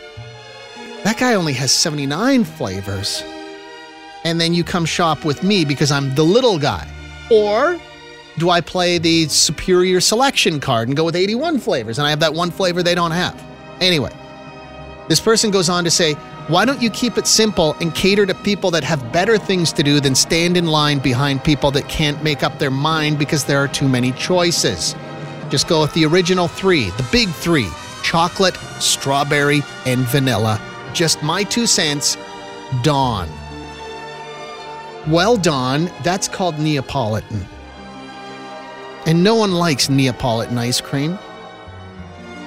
that 1.03 1.17
guy 1.17 1.33
only 1.33 1.53
has 1.53 1.71
79 1.71 2.43
flavors. 2.43 3.23
And 4.23 4.39
then 4.39 4.53
you 4.53 4.63
come 4.63 4.85
shop 4.85 5.25
with 5.25 5.43
me 5.43 5.65
because 5.65 5.91
I'm 5.91 6.15
the 6.15 6.23
little 6.23 6.57
guy. 6.57 6.87
Or 7.29 7.79
do 8.37 8.49
I 8.49 8.61
play 8.61 8.97
the 8.97 9.27
superior 9.27 9.99
selection 9.99 10.59
card 10.59 10.87
and 10.87 10.97
go 10.97 11.03
with 11.03 11.15
81 11.15 11.59
flavors 11.59 11.99
and 11.99 12.07
I 12.07 12.09
have 12.09 12.21
that 12.21 12.33
one 12.33 12.51
flavor 12.51 12.81
they 12.81 12.95
don't 12.95 13.11
have? 13.11 13.41
Anyway, 13.81 14.11
this 15.09 15.19
person 15.19 15.51
goes 15.51 15.69
on 15.69 15.83
to 15.83 15.91
say, 15.91 16.13
why 16.47 16.65
don't 16.65 16.81
you 16.81 16.89
keep 16.89 17.17
it 17.17 17.27
simple 17.27 17.75
and 17.79 17.93
cater 17.95 18.25
to 18.25 18.33
people 18.33 18.71
that 18.71 18.83
have 18.83 19.11
better 19.11 19.37
things 19.37 19.71
to 19.73 19.83
do 19.83 19.99
than 19.99 20.15
stand 20.15 20.57
in 20.57 20.67
line 20.67 20.99
behind 20.99 21.43
people 21.43 21.71
that 21.71 21.87
can't 21.87 22.21
make 22.23 22.43
up 22.43 22.59
their 22.59 22.71
mind 22.71 23.19
because 23.19 23.45
there 23.45 23.59
are 23.59 23.67
too 23.67 23.87
many 23.87 24.11
choices? 24.13 24.95
Just 25.49 25.67
go 25.67 25.81
with 25.81 25.93
the 25.93 26.05
original 26.05 26.47
three, 26.47 26.89
the 26.91 27.07
big 27.11 27.29
three 27.29 27.69
chocolate, 28.03 28.55
strawberry, 28.79 29.61
and 29.85 30.01
vanilla. 30.01 30.59
Just 30.93 31.23
my 31.23 31.43
two 31.43 31.65
cents, 31.65 32.17
Dawn. 32.81 33.29
Well, 35.07 35.35
Dawn, 35.37 35.91
that's 36.03 36.27
called 36.27 36.59
Neapolitan. 36.59 37.45
And 39.05 39.23
no 39.23 39.35
one 39.35 39.51
likes 39.51 39.89
Neapolitan 39.89 40.57
ice 40.57 40.79
cream. 40.79 41.19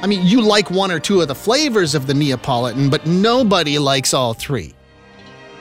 I 0.02 0.06
mean, 0.06 0.26
you 0.26 0.40
like 0.40 0.70
one 0.70 0.90
or 0.90 0.98
two 0.98 1.20
of 1.20 1.28
the 1.28 1.34
flavors 1.34 1.94
of 1.94 2.06
the 2.06 2.14
Neapolitan, 2.14 2.88
but 2.88 3.06
nobody 3.06 3.78
likes 3.78 4.14
all 4.14 4.34
three. 4.34 4.74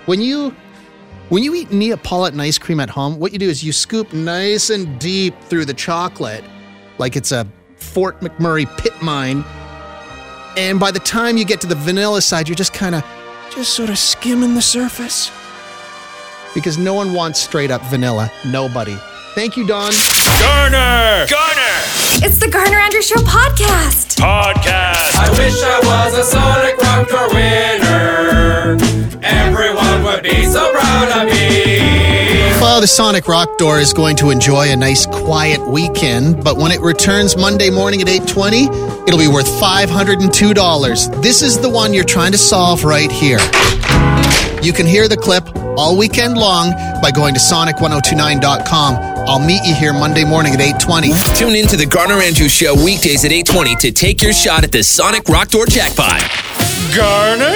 When 0.05 0.21
you 0.21 0.55
when 1.29 1.43
you 1.43 1.55
eat 1.55 1.71
Neapolitan 1.71 2.39
ice 2.39 2.59
cream 2.59 2.79
at 2.79 2.89
home, 2.89 3.17
what 3.17 3.33
you 3.33 3.39
do 3.39 3.49
is 3.49 3.63
you 3.63 3.71
scoop 3.71 4.13
nice 4.13 4.69
and 4.69 4.99
deep 4.99 5.39
through 5.41 5.65
the 5.65 5.73
chocolate 5.73 6.43
like 6.97 7.15
it's 7.15 7.31
a 7.31 7.47
Fort 7.77 8.19
McMurray 8.21 8.65
pit 8.77 8.93
mine. 9.01 9.43
And 10.57 10.79
by 10.79 10.91
the 10.91 10.99
time 10.99 11.35
you 11.37 11.43
get 11.43 11.59
to 11.61 11.67
the 11.67 11.75
vanilla 11.75 12.21
side, 12.21 12.47
you're 12.47 12.55
just 12.55 12.73
kind 12.73 12.95
of 12.95 13.03
just 13.53 13.73
sort 13.73 13.89
of 13.89 13.97
skimming 13.97 14.55
the 14.55 14.61
surface. 14.61 15.31
Because 16.53 16.77
no 16.77 16.93
one 16.93 17.13
wants 17.13 17.41
straight 17.41 17.71
up 17.71 17.81
vanilla. 17.83 18.31
Nobody. 18.45 18.97
Thank 19.35 19.57
you, 19.57 19.67
Don. 19.67 19.91
Garner. 20.39 21.27
Garner. 21.27 21.75
It's 22.23 22.39
the 22.39 22.47
Garner 22.49 22.77
Andrews 22.77 23.05
Show 23.05 23.15
podcast. 23.15 24.15
Podcast. 24.15 25.15
I 25.19 25.29
wish 25.37 25.61
I 25.61 25.79
was 25.83 26.17
a 26.17 26.23
Sonic 26.23 26.77
Rock 26.77 27.09
Door 27.09 27.33
winner. 27.33 28.77
Everyone 29.21 30.03
would 30.05 30.23
be 30.23 30.45
so 30.45 30.71
proud 30.71 31.27
of 31.27 31.33
me. 31.33 31.34
Well, 32.65 32.81
the 32.81 32.87
Sonic 32.87 33.27
Rock 33.27 33.59
Door 33.59 33.79
is 33.79 33.93
going 33.93 34.15
to 34.15 34.31
enjoy 34.31 34.71
a 34.71 34.75
nice 34.75 35.05
quiet 35.05 35.61
weekend, 35.67 36.43
but 36.43 36.57
when 36.57 36.71
it 36.71 36.81
returns 36.81 37.37
Monday 37.37 37.69
morning 37.69 38.01
at 38.01 38.07
8:20, 38.07 39.07
it'll 39.07 39.19
be 39.19 39.27
worth 39.27 39.45
$502. 39.45 41.21
This 41.21 41.43
is 41.43 41.59
the 41.59 41.69
one 41.69 41.93
you're 41.93 42.03
trying 42.03 42.31
to 42.31 42.39
solve 42.39 42.83
right 42.83 43.11
here. 43.11 43.37
You 44.63 44.73
can 44.73 44.87
hear 44.87 45.07
the 45.07 45.15
clip 45.15 45.47
all 45.77 45.95
weekend 45.95 46.39
long 46.39 46.71
by 47.03 47.11
going 47.11 47.35
to 47.35 47.39
sonic1029.com. 47.39 49.14
I'll 49.27 49.39
meet 49.39 49.65
you 49.65 49.73
here 49.73 49.91
Monday 49.91 50.23
morning 50.23 50.53
at 50.53 50.61
8:20. 50.61 51.11
Tune 51.35 51.55
in 51.55 51.67
to 51.67 51.75
the 51.75 51.85
Garner 51.85 52.21
Andrews 52.21 52.51
Show 52.51 52.75
weekdays 52.75 53.25
at 53.25 53.31
820 53.31 53.75
to 53.77 53.91
take 53.91 54.21
your 54.21 54.33
shot 54.33 54.63
at 54.63 54.71
the 54.71 54.83
Sonic 54.83 55.27
Rock 55.27 55.49
Door 55.49 55.65
jackpot. 55.65 56.21
Garner. 56.95 57.49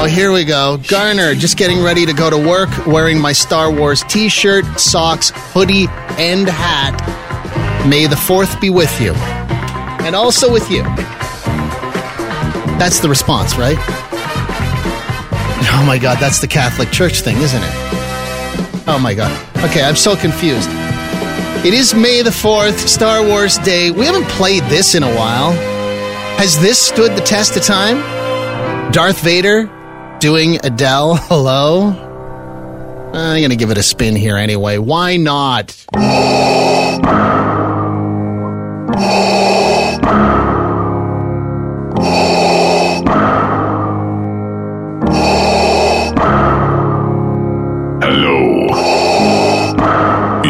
Oh, 0.00 0.08
here 0.10 0.32
we 0.32 0.44
go. 0.44 0.78
Garner, 0.88 1.34
just 1.34 1.58
getting 1.58 1.82
ready 1.82 2.06
to 2.06 2.14
go 2.14 2.30
to 2.30 2.38
work 2.38 2.70
wearing 2.86 3.20
my 3.20 3.32
Star 3.32 3.70
Wars 3.70 4.02
t 4.08 4.30
shirt, 4.30 4.64
socks, 4.80 5.30
hoodie, 5.52 5.88
and 6.18 6.48
hat. 6.48 6.96
May 7.86 8.06
the 8.06 8.16
4th 8.16 8.58
be 8.58 8.70
with 8.70 8.98
you. 9.00 9.12
And 10.02 10.16
also 10.16 10.50
with 10.50 10.70
you. 10.70 10.82
That's 12.78 12.98
the 13.00 13.10
response, 13.10 13.56
right? 13.58 13.76
Oh 15.72 15.84
my 15.86 15.98
God, 15.98 16.18
that's 16.18 16.40
the 16.40 16.48
Catholic 16.48 16.90
Church 16.90 17.20
thing, 17.20 17.36
isn't 17.36 17.62
it? 17.62 17.74
Oh 18.88 18.98
my 18.98 19.12
God. 19.12 19.30
Okay, 19.66 19.82
I'm 19.82 19.96
so 19.96 20.16
confused. 20.16 20.70
It 21.62 21.74
is 21.74 21.92
May 21.92 22.22
the 22.22 22.30
4th, 22.30 22.88
Star 22.88 23.22
Wars 23.22 23.58
Day. 23.58 23.90
We 23.90 24.06
haven't 24.06 24.26
played 24.28 24.62
this 24.64 24.94
in 24.94 25.02
a 25.02 25.14
while. 25.14 25.52
Has 26.38 26.58
this 26.58 26.78
stood 26.78 27.14
the 27.14 27.20
test 27.20 27.54
of 27.54 27.62
time? 27.62 28.00
Darth 28.92 29.20
Vader 29.20 29.70
doing 30.20 30.58
Adele. 30.64 31.16
Hello? 31.28 31.90
I'm 33.12 33.40
going 33.40 33.50
to 33.50 33.56
give 33.56 33.70
it 33.70 33.76
a 33.76 33.82
spin 33.82 34.16
here 34.16 34.38
anyway. 34.38 34.78
Why 34.78 35.18
not? 35.18 35.76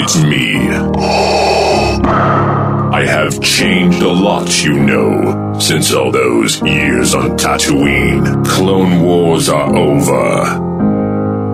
It's 0.03 0.17
me. 0.23 0.57
I 2.93 3.05
have 3.07 3.39
changed 3.43 4.01
a 4.01 4.09
lot, 4.09 4.65
you 4.65 4.81
know, 4.81 5.59
since 5.61 5.93
all 5.93 6.11
those 6.11 6.63
years 6.63 7.15
on 7.15 7.37
Tatooine. 7.37 8.47
Clone 8.47 9.03
Wars 9.03 9.51
are 9.51 9.77
over. 9.77 10.59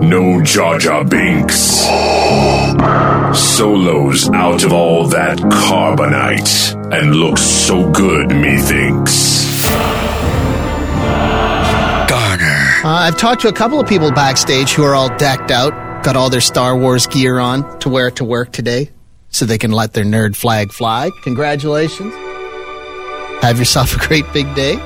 No 0.01 0.41
Jar 0.43 0.79
Jar 0.79 1.03
Binks. 1.03 1.59
Solo's 3.37 4.29
out 4.29 4.63
of 4.63 4.71
all 4.71 5.07
that 5.07 5.37
carbonite 5.39 6.73
and 6.93 7.15
looks 7.15 7.41
so 7.41 7.91
good, 7.91 8.29
methinks. 8.29 9.37
Uh, 12.87 12.89
I've 12.89 13.17
talked 13.17 13.41
to 13.41 13.49
a 13.49 13.53
couple 13.53 13.81
of 13.81 13.89
people 13.89 14.11
backstage 14.11 14.71
who 14.71 14.83
are 14.83 14.95
all 14.95 15.09
decked 15.17 15.51
out, 15.51 15.73
got 16.07 16.15
all 16.15 16.29
their 16.29 16.39
Star 16.39 16.73
Wars 16.73 17.05
gear 17.05 17.37
on 17.37 17.79
to 17.79 17.89
wear 17.89 18.09
to 18.11 18.23
work 18.23 18.53
today 18.53 18.89
so 19.27 19.43
they 19.43 19.57
can 19.57 19.73
let 19.73 19.91
their 19.91 20.05
nerd 20.05 20.37
flag 20.37 20.71
fly. 20.71 21.11
Congratulations. 21.23 22.13
Have 23.41 23.59
yourself 23.59 23.93
a 23.93 24.07
great 24.07 24.23
big 24.31 24.55
day. 24.55 24.77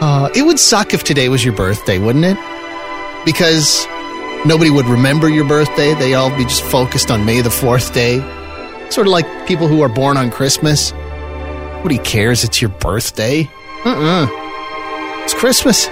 Uh, 0.00 0.28
it 0.34 0.42
would 0.42 0.58
suck 0.58 0.94
if 0.94 1.04
today 1.04 1.28
was 1.28 1.44
your 1.44 1.54
birthday, 1.54 2.00
wouldn't 2.00 2.24
it? 2.24 2.36
Because 3.24 3.86
nobody 4.44 4.68
would 4.68 4.86
remember 4.86 5.28
your 5.28 5.46
birthday. 5.46 5.94
They 5.94 6.14
all 6.14 6.36
be 6.36 6.42
just 6.42 6.64
focused 6.64 7.12
on 7.12 7.24
May 7.24 7.40
the 7.40 7.48
4th 7.48 7.94
day. 7.94 8.18
Sort 8.90 9.06
of 9.06 9.12
like 9.12 9.46
people 9.46 9.68
who 9.68 9.80
are 9.80 9.88
born 9.88 10.16
on 10.16 10.32
Christmas. 10.32 10.90
Nobody 11.76 11.98
cares 11.98 12.42
it's 12.42 12.60
your 12.60 12.70
birthday. 12.70 13.48
Uh-uh. 13.84 14.26
It's 15.22 15.34
Christmas. 15.34 15.86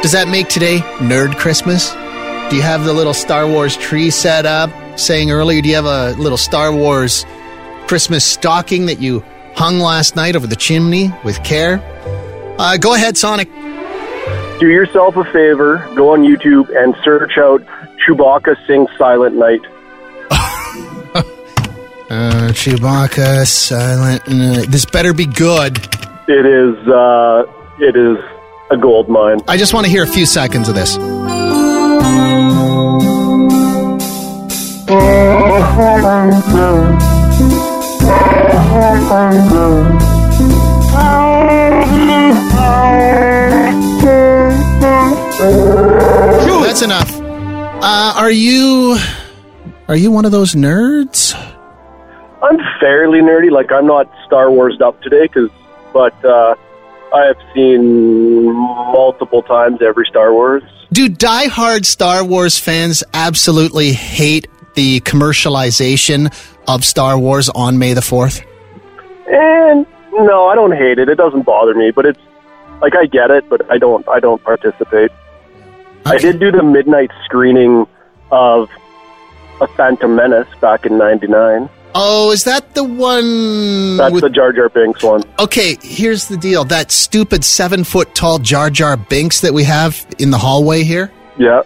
Does 0.00 0.12
that 0.12 0.26
make 0.28 0.48
today 0.48 0.78
Nerd 1.00 1.36
Christmas? 1.36 1.94
Do 2.50 2.56
you 2.56 2.62
have 2.62 2.84
the 2.84 2.92
little 2.92 3.14
Star 3.14 3.48
Wars 3.48 3.76
tree 3.76 4.10
set 4.10 4.46
up? 4.46 4.70
Saying 4.98 5.30
earlier, 5.30 5.60
do 5.60 5.68
you 5.68 5.74
have 5.74 5.86
a 5.86 6.12
little 6.20 6.38
Star 6.38 6.72
Wars 6.72 7.24
Christmas 7.88 8.24
stocking 8.24 8.86
that 8.86 9.00
you 9.00 9.24
hung 9.56 9.78
last 9.80 10.14
night 10.14 10.36
over 10.36 10.46
the 10.46 10.56
chimney 10.56 11.10
with 11.24 11.42
care? 11.42 11.80
Uh, 12.58 12.76
go 12.76 12.94
ahead, 12.94 13.16
Sonic. 13.16 13.50
Do 14.60 14.68
yourself 14.68 15.16
a 15.16 15.24
favor, 15.24 15.78
go 15.96 16.12
on 16.12 16.22
YouTube 16.22 16.68
and 16.76 16.94
search 17.02 17.38
out 17.38 17.64
Chewbacca 18.06 18.56
Sing 18.66 18.86
Silent 18.98 19.36
Night. 19.36 19.60
Uh, 22.10 22.48
Chewbacca, 22.52 23.44
silent. 23.46 24.22
Uh, 24.28 24.70
this 24.70 24.84
better 24.84 25.14
be 25.14 25.24
good. 25.24 25.78
It 26.28 26.46
is 26.46 26.76
uh, 26.86 27.44
it 27.80 27.96
is 27.96 28.18
a 28.70 28.76
gold 28.76 29.08
mine. 29.08 29.40
I 29.48 29.56
just 29.56 29.72
want 29.72 29.86
to 29.86 29.90
hear 29.90 30.04
a 30.04 30.06
few 30.06 30.26
seconds 30.26 30.68
of 30.68 30.74
this. 30.74 30.96
That's 46.74 46.82
enough. 46.82 47.10
Uh, 47.82 48.14
are 48.16 48.30
you 48.30 48.98
are 49.88 49.96
you 49.96 50.10
one 50.10 50.24
of 50.26 50.32
those 50.32 50.54
nerds? 50.54 51.34
I'm 52.42 52.58
fairly 52.78 53.20
nerdy. 53.20 53.50
Like 53.50 53.72
I'm 53.72 53.86
not 53.86 54.10
Star 54.26 54.50
Wars 54.50 54.78
up 54.82 55.00
today, 55.00 55.28
cause, 55.28 55.48
but 55.94 56.12
uh, 56.24 56.56
I 57.14 57.26
have 57.26 57.38
seen 57.54 58.52
multiple 58.52 59.42
times 59.42 59.80
every 59.80 60.04
Star 60.06 60.34
Wars. 60.34 60.62
Do 60.92 61.08
diehard 61.08 61.84
Star 61.86 62.24
Wars 62.24 62.58
fans 62.58 63.02
absolutely 63.14 63.92
hate 63.92 64.48
the 64.74 65.00
commercialization 65.00 66.32
of 66.68 66.84
Star 66.84 67.18
Wars 67.18 67.48
on 67.50 67.78
May 67.78 67.92
the 67.94 68.00
4th? 68.00 68.44
And 69.26 69.86
no, 70.12 70.46
I 70.48 70.54
don't 70.54 70.72
hate 70.72 70.98
it. 70.98 71.08
It 71.08 71.16
doesn't 71.16 71.42
bother 71.42 71.74
me, 71.74 71.90
but 71.90 72.06
it's 72.06 72.20
like 72.80 72.94
I 72.94 73.06
get 73.06 73.30
it, 73.30 73.48
but 73.48 73.70
I 73.70 73.78
don't. 73.78 74.06
I 74.08 74.20
don't 74.20 74.42
participate. 74.44 75.10
I 76.04 76.18
did 76.18 76.38
do 76.38 76.52
the 76.52 76.62
midnight 76.62 77.10
screening 77.24 77.86
of 78.30 78.68
a 79.60 79.66
Phantom 79.68 80.14
Menace 80.14 80.48
back 80.60 80.84
in 80.84 80.98
'99. 80.98 81.70
Oh, 81.94 82.32
is 82.32 82.44
that 82.44 82.74
the 82.74 82.84
one? 82.84 83.96
That's 83.96 84.12
with- 84.12 84.22
the 84.22 84.30
Jar 84.30 84.52
Jar 84.52 84.68
Binks 84.68 85.02
one. 85.02 85.22
Okay, 85.38 85.78
here's 85.82 86.28
the 86.28 86.36
deal. 86.36 86.64
That 86.64 86.90
stupid 86.90 87.44
seven 87.44 87.84
foot 87.84 88.14
tall 88.14 88.38
Jar 88.38 88.68
Jar 88.68 88.96
Binks 88.96 89.40
that 89.40 89.54
we 89.54 89.64
have 89.64 90.06
in 90.18 90.30
the 90.30 90.38
hallway 90.38 90.82
here. 90.82 91.10
Yeah. 91.38 91.62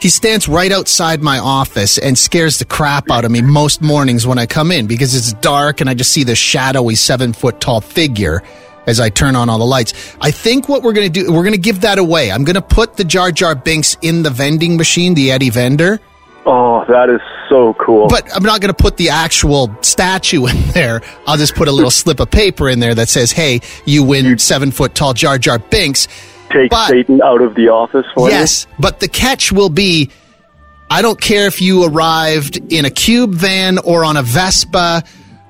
He 0.00 0.08
stands 0.08 0.48
right 0.48 0.72
outside 0.72 1.22
my 1.22 1.38
office 1.38 1.98
and 1.98 2.18
scares 2.18 2.58
the 2.58 2.64
crap 2.64 3.10
out 3.10 3.26
of 3.26 3.30
me 3.30 3.42
most 3.42 3.82
mornings 3.82 4.26
when 4.26 4.38
I 4.38 4.46
come 4.46 4.72
in 4.72 4.86
because 4.86 5.14
it's 5.14 5.34
dark 5.34 5.82
and 5.82 5.90
I 5.90 5.94
just 5.94 6.10
see 6.10 6.24
the 6.24 6.34
shadowy 6.34 6.94
seven 6.94 7.34
foot 7.34 7.60
tall 7.60 7.82
figure 7.82 8.42
as 8.86 8.98
I 8.98 9.10
turn 9.10 9.36
on 9.36 9.50
all 9.50 9.58
the 9.58 9.66
lights. 9.66 10.16
I 10.22 10.30
think 10.30 10.70
what 10.70 10.82
we're 10.82 10.94
going 10.94 11.12
to 11.12 11.24
do, 11.24 11.30
we're 11.30 11.42
going 11.42 11.52
to 11.52 11.58
give 11.58 11.82
that 11.82 11.98
away. 11.98 12.32
I'm 12.32 12.44
going 12.44 12.54
to 12.54 12.62
put 12.62 12.96
the 12.96 13.04
Jar 13.04 13.30
Jar 13.30 13.54
Binks 13.54 13.98
in 14.00 14.22
the 14.22 14.30
vending 14.30 14.78
machine, 14.78 15.12
the 15.12 15.30
Eddie 15.32 15.50
vendor. 15.50 16.00
Oh, 16.46 16.82
that 16.88 17.10
is 17.10 17.20
so 17.50 17.74
cool. 17.74 18.08
But 18.08 18.34
I'm 18.34 18.42
not 18.42 18.62
going 18.62 18.74
to 18.74 18.82
put 18.82 18.96
the 18.96 19.10
actual 19.10 19.70
statue 19.82 20.46
in 20.48 20.56
there. 20.70 21.02
I'll 21.26 21.36
just 21.36 21.54
put 21.54 21.68
a 21.68 21.72
little 21.72 21.90
slip 21.90 22.20
of 22.20 22.30
paper 22.30 22.70
in 22.70 22.80
there 22.80 22.94
that 22.94 23.10
says, 23.10 23.32
"Hey, 23.32 23.60
you 23.84 24.02
win 24.02 24.38
seven 24.38 24.70
foot 24.70 24.94
tall 24.94 25.12
Jar 25.12 25.36
Jar 25.36 25.58
Binks." 25.58 26.08
Take 26.50 26.70
But- 26.70 26.88
Satan 26.88 27.20
out 27.22 27.42
of 27.42 27.54
the 27.54 27.68
office 27.68 28.06
for 28.14 28.28
you. 28.28 28.34
Yes, 28.34 28.66
but 28.78 29.00
the 29.00 29.08
catch 29.08 29.52
will 29.52 29.70
be 29.70 30.10
I 30.90 31.02
don't 31.02 31.20
care 31.20 31.46
if 31.46 31.62
you 31.62 31.84
arrived 31.84 32.56
in 32.72 32.84
a 32.84 32.90
cube 32.90 33.32
van 33.32 33.78
or 33.78 34.04
on 34.04 34.16
a 34.16 34.22
Vespa 34.24 35.04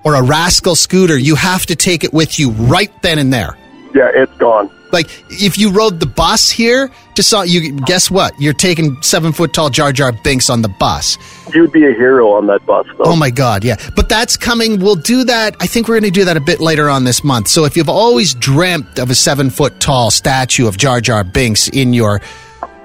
or 0.05 0.15
a 0.15 0.23
rascal 0.23 0.75
scooter, 0.75 1.17
you 1.17 1.35
have 1.35 1.65
to 1.67 1.77
take 1.77 2.05
it 2.05 2.13
with 2.13 2.39
you 2.39 2.51
right 2.51 2.91
then 3.01 3.19
and 3.19 3.33
there. 3.33 3.57
Yeah, 3.95 4.11
it's 4.15 4.35
gone. 4.37 4.71
Like 4.93 5.09
if 5.29 5.59
you 5.59 5.71
rode 5.71 6.01
the 6.01 6.07
bus 6.07 6.51
here 6.51 6.91
to 7.15 7.23
saw 7.23 7.43
you 7.43 7.73
guess 7.81 8.11
what? 8.11 8.39
You're 8.41 8.53
taking 8.53 9.01
seven 9.03 9.33
foot 9.33 9.53
tall 9.53 9.71
Jar 9.71 9.93
Jar 9.93 10.13
Binks 10.13 10.51
on 10.51 10.63
the 10.63 10.69
bus. 10.69 11.19
You'd 11.55 11.73
be 11.73 11.85
a 11.85 11.93
hero 11.93 12.31
on 12.33 12.47
that 12.47 12.65
bus, 12.67 12.87
though. 12.99 13.05
Oh 13.05 13.17
my 13.17 13.31
God, 13.31 13.65
yeah. 13.65 13.77
But 13.97 14.09
that's 14.09 14.37
coming. 14.37 14.81
We'll 14.81 14.97
do 14.97 15.25
that. 15.25 15.57
I 15.61 15.67
think 15.67 15.89
we're 15.89 16.01
going 16.01 16.13
to 16.13 16.19
do 16.21 16.25
that 16.25 16.37
a 16.37 16.41
bit 16.41 16.61
later 16.61 16.89
on 16.89 17.05
this 17.05 17.25
month. 17.25 17.49
So 17.49 17.65
if 17.65 17.77
you've 17.77 17.89
always 17.89 18.35
dreamt 18.35 18.99
of 18.99 19.11
a 19.11 19.15
seven 19.15 19.51
foot 19.51 19.81
tall 19.81 20.11
statue 20.11 20.67
of 20.67 20.77
Jar 20.77 21.01
Jar 21.01 21.25
Binks 21.25 21.69
in 21.69 21.93
your 21.93 22.21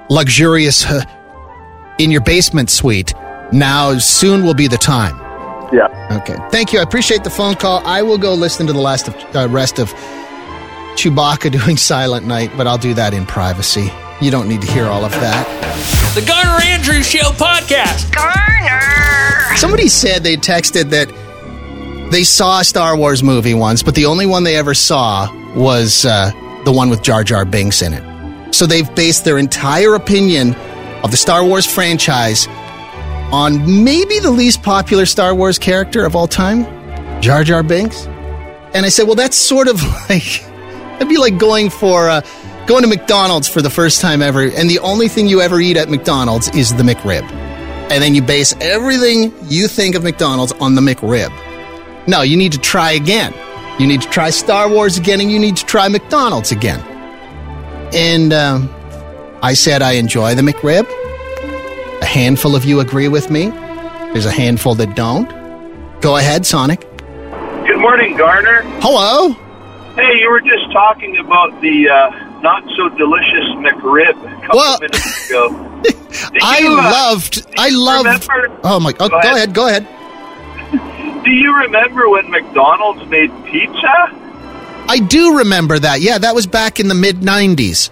luxurious, 0.10 0.86
uh, 0.86 1.04
in 2.00 2.12
your 2.12 2.22
basement 2.22 2.70
suite, 2.70 3.14
now 3.52 3.98
soon 3.98 4.44
will 4.44 4.54
be 4.54 4.68
the 4.68 4.78
time. 4.78 5.16
Yeah. 5.74 6.20
Okay. 6.22 6.36
Thank 6.52 6.74
you. 6.74 6.80
I 6.80 6.84
appreciate 6.84 7.24
the 7.24 7.30
phone 7.30 7.56
call. 7.56 7.86
I 7.86 8.02
will 8.02 8.18
go 8.18 8.34
listen 8.34 8.68
to 8.68 8.74
the 8.74 8.80
last 8.80 9.08
of 9.08 9.36
uh, 9.36 9.48
rest 9.50 9.80
of 9.80 9.94
Chewbacca 10.96 11.52
doing 11.64 11.78
Silent 11.78 12.26
Night, 12.26 12.52
but 12.58 12.68
I'll 12.68 12.78
do 12.78 12.94
that 12.94 13.14
in 13.14 13.26
privacy. 13.26 13.92
You 14.22 14.32
don't 14.32 14.48
need 14.48 14.62
to 14.62 14.72
hear 14.72 14.86
all 14.86 15.04
of 15.04 15.12
that. 15.12 15.46
The 16.16 16.26
Garner 16.26 16.64
Andrews 16.64 17.08
Show 17.08 17.32
podcast. 17.32 18.14
Garner. 18.14 19.56
Somebody 19.58 19.88
said 19.88 20.24
they 20.24 20.38
texted 20.38 20.90
that 20.92 21.10
they 22.12 22.24
saw 22.24 22.62
a 22.62 22.64
Star 22.64 22.96
Wars 22.96 23.24
movie 23.24 23.54
once, 23.54 23.84
but 23.84 23.96
the 23.96 24.06
only 24.06 24.26
one 24.26 24.44
they 24.44 24.56
ever 24.56 24.74
saw 24.74 25.30
was 25.56 26.06
uh, 26.06 26.32
the 26.64 26.72
one 26.72 26.90
with 26.90 27.02
Jar 27.02 27.24
Jar 27.24 27.46
Binks 27.46 27.82
in 27.82 27.94
it. 27.94 28.54
So 28.54 28.66
they've 28.66 28.94
based 28.96 29.26
their 29.26 29.38
entire 29.38 29.96
opinion 29.96 30.56
of 31.04 31.12
the 31.12 31.18
Star 31.18 31.44
Wars 31.44 31.66
franchise 31.66 32.48
on 33.32 33.84
maybe 33.84 34.20
the 34.20 34.32
least 34.32 34.64
popular 34.64 35.06
Star 35.06 35.36
Wars 35.36 35.60
character 35.60 36.06
of 36.06 36.16
all 36.16 36.28
time, 36.28 36.64
Jar 37.22 37.44
Jar 37.44 37.64
Binks. 37.64 38.06
And 38.74 38.86
I 38.86 38.90
said, 38.90 39.06
well, 39.06 39.16
that's 39.16 39.36
sort 39.36 39.68
of 39.68 39.82
like 40.10 40.44
it'd 40.96 41.10
be 41.10 41.18
like 41.18 41.38
going 41.38 41.70
for 41.70 42.10
uh, 42.10 42.22
going 42.68 42.84
to 42.84 42.88
McDonald's 42.88 43.48
for 43.48 43.62
the 43.62 43.70
first 43.70 44.02
time 44.02 44.22
ever, 44.22 44.42
and 44.42 44.70
the 44.70 44.80
only 44.80 45.08
thing 45.08 45.28
you 45.28 45.42
ever 45.42 45.60
eat 45.60 45.78
at 45.78 45.90
McDonald's 45.90 46.50
is 46.56 46.76
the 46.76 46.84
McRib, 46.84 47.24
and 47.92 48.02
then 48.04 48.16
you 48.16 48.22
base 48.22 48.56
everything 48.62 49.34
you 49.44 49.68
think 49.68 49.96
of 49.96 50.04
McDonald's 50.04 50.52
on 50.54 50.76
the 50.76 50.82
McRib. 50.82 51.32
No, 52.08 52.22
you 52.22 52.38
need 52.38 52.52
to 52.52 52.60
try 52.60 52.92
again. 52.92 53.34
You 53.80 53.88
need 53.88 54.02
to 54.02 54.10
try 54.10 54.30
Star 54.30 54.70
Wars 54.70 54.98
again, 54.98 55.20
and 55.20 55.32
you 55.32 55.40
need 55.40 55.58
to 55.58 55.66
try 55.66 55.88
McDonald's 55.88 56.52
again. 56.52 56.80
And 57.94 58.32
um, 58.34 58.70
I 59.42 59.54
said 59.54 59.82
I 59.82 59.94
enjoy 59.94 60.36
the 60.36 60.42
McRib. 60.42 60.88
A 62.02 62.06
handful 62.06 62.56
of 62.56 62.66
you 62.66 62.80
agree 62.80 63.08
with 63.08 63.30
me. 63.30 63.50
There's 63.50 64.26
a 64.26 64.32
handful 64.32 64.76
that 64.76 64.96
don't. 64.96 65.30
Go 66.02 66.18
ahead, 66.18 66.46
Sonic. 66.46 66.82
Good 67.68 67.80
morning, 67.80 68.16
Garner. 68.16 68.62
Hello. 68.80 69.36
Hey, 69.96 70.20
you 70.20 70.30
were 70.30 70.42
just 70.42 70.72
talking 70.74 71.18
about 71.18 71.60
the 71.62 71.88
uh, 71.90 72.42
not 72.42 72.64
so 72.76 72.90
delicious 72.90 73.48
McRib 73.64 74.10
a 74.12 74.42
couple 74.42 74.58
Well- 74.60 74.80
minutes 74.80 75.30
ago. 75.30 75.72
Did 75.86 76.42
I 76.44 76.60
you, 76.60 76.72
uh, 76.74 76.92
loved. 76.92 77.46
I 77.58 77.70
loved. 77.70 78.28
remember- 78.28 78.60
Oh 78.64 78.80
my! 78.80 78.92
Oh, 79.00 79.08
Go 79.08 79.10
go, 79.10 79.18
ahead. 79.20 79.36
ahead. 79.36 79.54
Go 79.54 79.68
ahead. 79.68 79.88
Do 81.24 81.32
you 81.32 81.56
remember 81.56 82.10
when 82.10 82.30
McDonald's 82.30 83.06
made 83.10 83.32
pizza? 83.46 84.22
I 84.88 85.00
do 85.00 85.38
remember 85.40 85.80
that. 85.80 86.02
Yeah, 86.02 86.18
that 86.20 86.36
was 86.36 86.46
back 86.46 86.80
in 86.80 86.88
the 86.88 86.96
mid 86.96 87.18
'90s. 87.22 87.90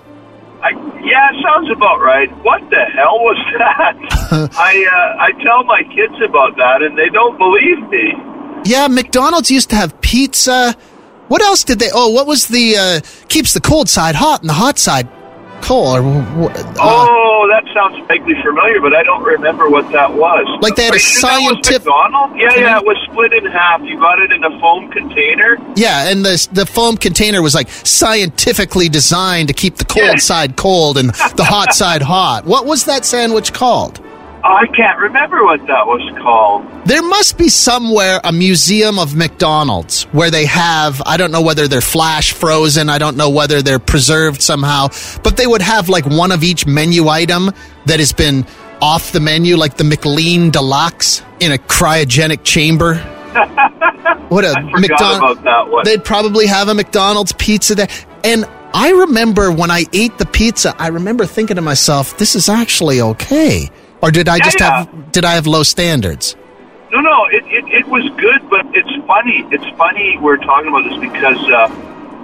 I, 0.62 0.70
yeah, 1.04 1.32
sounds 1.44 1.70
about 1.72 2.00
right. 2.02 2.30
What 2.44 2.62
the 2.70 2.84
hell 2.96 3.18
was 3.20 3.38
that? 3.58 4.50
I 4.58 4.86
uh, 4.86 5.22
I 5.24 5.32
tell 5.44 5.63
my 5.63 5.84
kids 5.84 6.16
about 6.28 6.56
that, 6.58 6.82
and 6.84 6.98
they 6.98 7.10
don't 7.10 7.38
believe 7.38 7.80
me. 7.89 8.13
Yeah, 8.66 8.88
McDonald's 8.88 9.50
used 9.52 9.70
to 9.72 9.76
have 9.76 10.00
pizza. 10.02 10.76
What 11.34 11.41
else 11.41 11.63
did 11.63 11.80
they? 11.80 11.89
Oh, 11.91 12.10
what 12.10 12.28
was 12.28 12.46
the 12.46 12.78
uh, 12.78 13.02
keeps 13.28 13.54
the 13.54 13.60
cold 13.60 13.89
side 13.89 14.13
hot 14.13 14.41
and 14.41 14.50
the 14.50 14.54
hot 14.54 14.78
side 14.78 15.10
cold? 15.63 15.98
Or, 15.98 16.52
uh, 16.52 16.76
oh, 16.78 17.50
that 17.50 17.63
sounds 17.74 17.98
vaguely 18.08 18.36
familiar, 18.43 18.80
but 18.80 18.93
I 18.93 19.02
don't 19.02 19.24
remember 19.24 19.67
what 19.67 19.91
that 19.93 20.13
was. 20.13 20.46
Like 20.62 20.76
they 20.76 20.84
had 20.84 20.93
Are 20.93 20.98
a 20.98 21.00
scientific-? 21.00 21.88
Yeah, 21.88 22.54
yeah, 22.54 22.78
it 22.78 22.86
was 22.86 22.98
split 23.10 23.34
in 23.34 23.46
half. 23.46 23.82
You 23.82 23.98
got 23.98 24.19
it 24.19 24.32
in 24.32 24.43
a 24.43 24.60
foam 24.60 24.91
container. 24.91 25.58
yeah, 25.76 26.12
and 26.12 26.24
the 26.24 26.48
the 26.52 26.67
foam 26.67 26.98
container 26.98 27.41
was 27.41 27.56
like 27.56 27.67
scientifically 27.67 28.88
designed 28.88 29.48
to 29.48 29.56
keep 29.56 29.78
the 29.78 29.86
cold 29.86 30.19
side 30.19 30.56
cold 30.56 31.00
and 31.00 31.10
the 31.10 31.46
hot 31.46 31.74
side 31.82 32.04
hot. 32.04 32.46
What 32.46 32.67
was 32.67 32.86
that 32.86 33.06
sandwich 33.06 33.54
called? 33.54 34.03
Oh, 34.45 34.56
I 34.56 34.67
can't 34.67 34.99
remember 34.99 35.41
what 35.43 35.65
that 35.67 35.88
was 35.88 36.01
called. 36.21 36.65
There 36.86 37.01
must 37.01 37.38
be 37.38 37.47
somewhere 37.47 38.19
a 38.25 38.34
museum 38.34 38.99
of 38.99 39.15
McDonald's 39.15 40.03
where 40.12 40.29
they 40.29 40.45
have, 40.45 41.01
I 41.06 41.15
don't 41.15 41.32
know 41.32 41.41
whether 41.41 41.69
they're 41.69 41.79
flash 41.79 42.34
frozen, 42.34 42.89
I 42.89 42.97
don't 42.97 43.15
know 43.15 43.29
whether 43.29 43.62
they're 43.62 43.79
preserved 43.79 44.41
somehow, 44.41 44.89
but 45.23 45.38
they 45.38 45.47
would 45.47 45.62
have 45.62 45.88
like 45.88 46.06
one 46.06 46.34
of 46.34 46.43
each 46.43 46.67
menu 46.67 47.08
item 47.08 47.51
that 47.86 47.99
has 47.99 48.12
been 48.12 48.45
off 48.82 49.13
the 49.13 49.21
menu, 49.21 49.56
like 49.56 49.77
the 49.77 49.86
McLean 49.86 50.51
Deluxe 50.51 51.21
in 51.39 51.53
a 51.53 51.58
cryogenic 51.58 52.43
chamber. 52.43 52.95
What 54.29 54.45
a 54.45 54.53
McDonald's. 54.62 55.39
about 55.39 55.43
that 55.43 55.71
one. 55.71 55.86
They'd 55.86 56.03
probably 56.03 56.47
have 56.47 56.67
a 56.67 56.73
McDonald's 56.73 57.34
pizza 57.34 57.75
there. 57.75 57.88
And 58.23 58.45
I 58.73 58.91
remember 58.91 59.51
when 59.51 59.69
I 59.69 59.86
ate 59.93 60.17
the 60.17 60.25
pizza, 60.25 60.75
I 60.79 60.88
remember 60.88 61.25
thinking 61.25 61.56
to 61.56 61.62
myself, 61.62 62.17
this 62.17 62.36
is 62.36 62.49
actually 62.49 62.99
okay. 62.99 63.69
Or 64.04 64.12
did 64.12 64.28
I 64.28 64.38
just 64.39 64.60
yeah. 64.60 64.84
have 64.84 65.12
did 65.13 65.24
I 65.24 65.36
have 65.36 65.48
low 65.48 65.63
standards? 65.63 66.36
No, 66.92 67.00
no, 67.00 67.26
it, 67.32 67.44
it, 67.48 67.66
it 67.72 67.88
was 67.88 68.04
good, 68.20 68.48
but 68.50 68.66
it's 68.76 68.92
funny. 69.08 69.48
It's 69.50 69.78
funny 69.78 70.18
we're 70.20 70.38
talking 70.38 70.68
about 70.68 70.84
this 70.84 71.00
because 71.00 71.39
uh, 71.50 71.70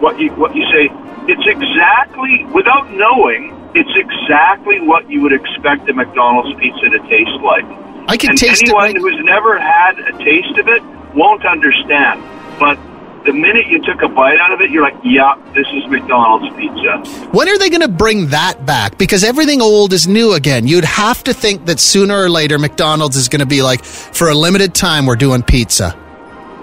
what 0.03 0.19
you 0.19 0.29
what 0.31 0.53
you 0.53 0.63
say, 0.75 0.91
it's 1.31 1.47
exactly 1.47 2.43
without 2.53 2.91
knowing, 2.91 3.55
it's 3.75 3.95
exactly 3.95 4.81
what 4.81 5.09
you 5.09 5.21
would 5.21 5.31
expect 5.31 5.89
a 5.89 5.93
McDonald's 5.93 6.53
pizza 6.59 6.89
to 6.89 6.99
taste 7.07 7.31
like. 7.41 7.63
I 8.09 8.17
can 8.17 8.31
and 8.31 8.37
taste 8.37 8.61
it 8.63 8.67
anyone 8.67 8.83
right- 8.83 8.97
who's 8.97 9.23
never 9.23 9.57
had 9.57 9.99
a 9.99 10.11
taste 10.19 10.57
of 10.59 10.67
it 10.67 10.83
won't 11.15 11.45
understand. 11.45 12.21
But 12.59 12.77
the 13.29 13.33
minute 13.33 13.67
you 13.67 13.79
took 13.83 14.01
a 14.01 14.07
bite 14.07 14.39
out 14.39 14.51
of 14.51 14.59
it, 14.59 14.71
you're 14.71 14.81
like, 14.81 14.97
yeah, 15.03 15.35
this 15.53 15.67
is 15.71 15.85
McDonald's 15.87 16.49
pizza. 16.57 17.27
When 17.29 17.47
are 17.47 17.59
they 17.59 17.69
going 17.69 17.81
to 17.81 17.87
bring 17.87 18.29
that 18.29 18.65
back? 18.65 18.97
Because 18.97 19.23
everything 19.23 19.61
old 19.61 19.93
is 19.93 20.07
new 20.07 20.33
again. 20.33 20.65
You'd 20.65 20.83
have 20.83 21.23
to 21.25 21.33
think 21.33 21.67
that 21.67 21.79
sooner 21.79 22.23
or 22.23 22.27
later 22.27 22.57
McDonald's 22.57 23.15
is 23.15 23.29
going 23.29 23.41
to 23.41 23.45
be 23.45 23.61
like, 23.61 23.83
for 23.85 24.29
a 24.29 24.33
limited 24.33 24.73
time, 24.73 25.05
we're 25.05 25.15
doing 25.15 25.43
pizza. 25.43 25.95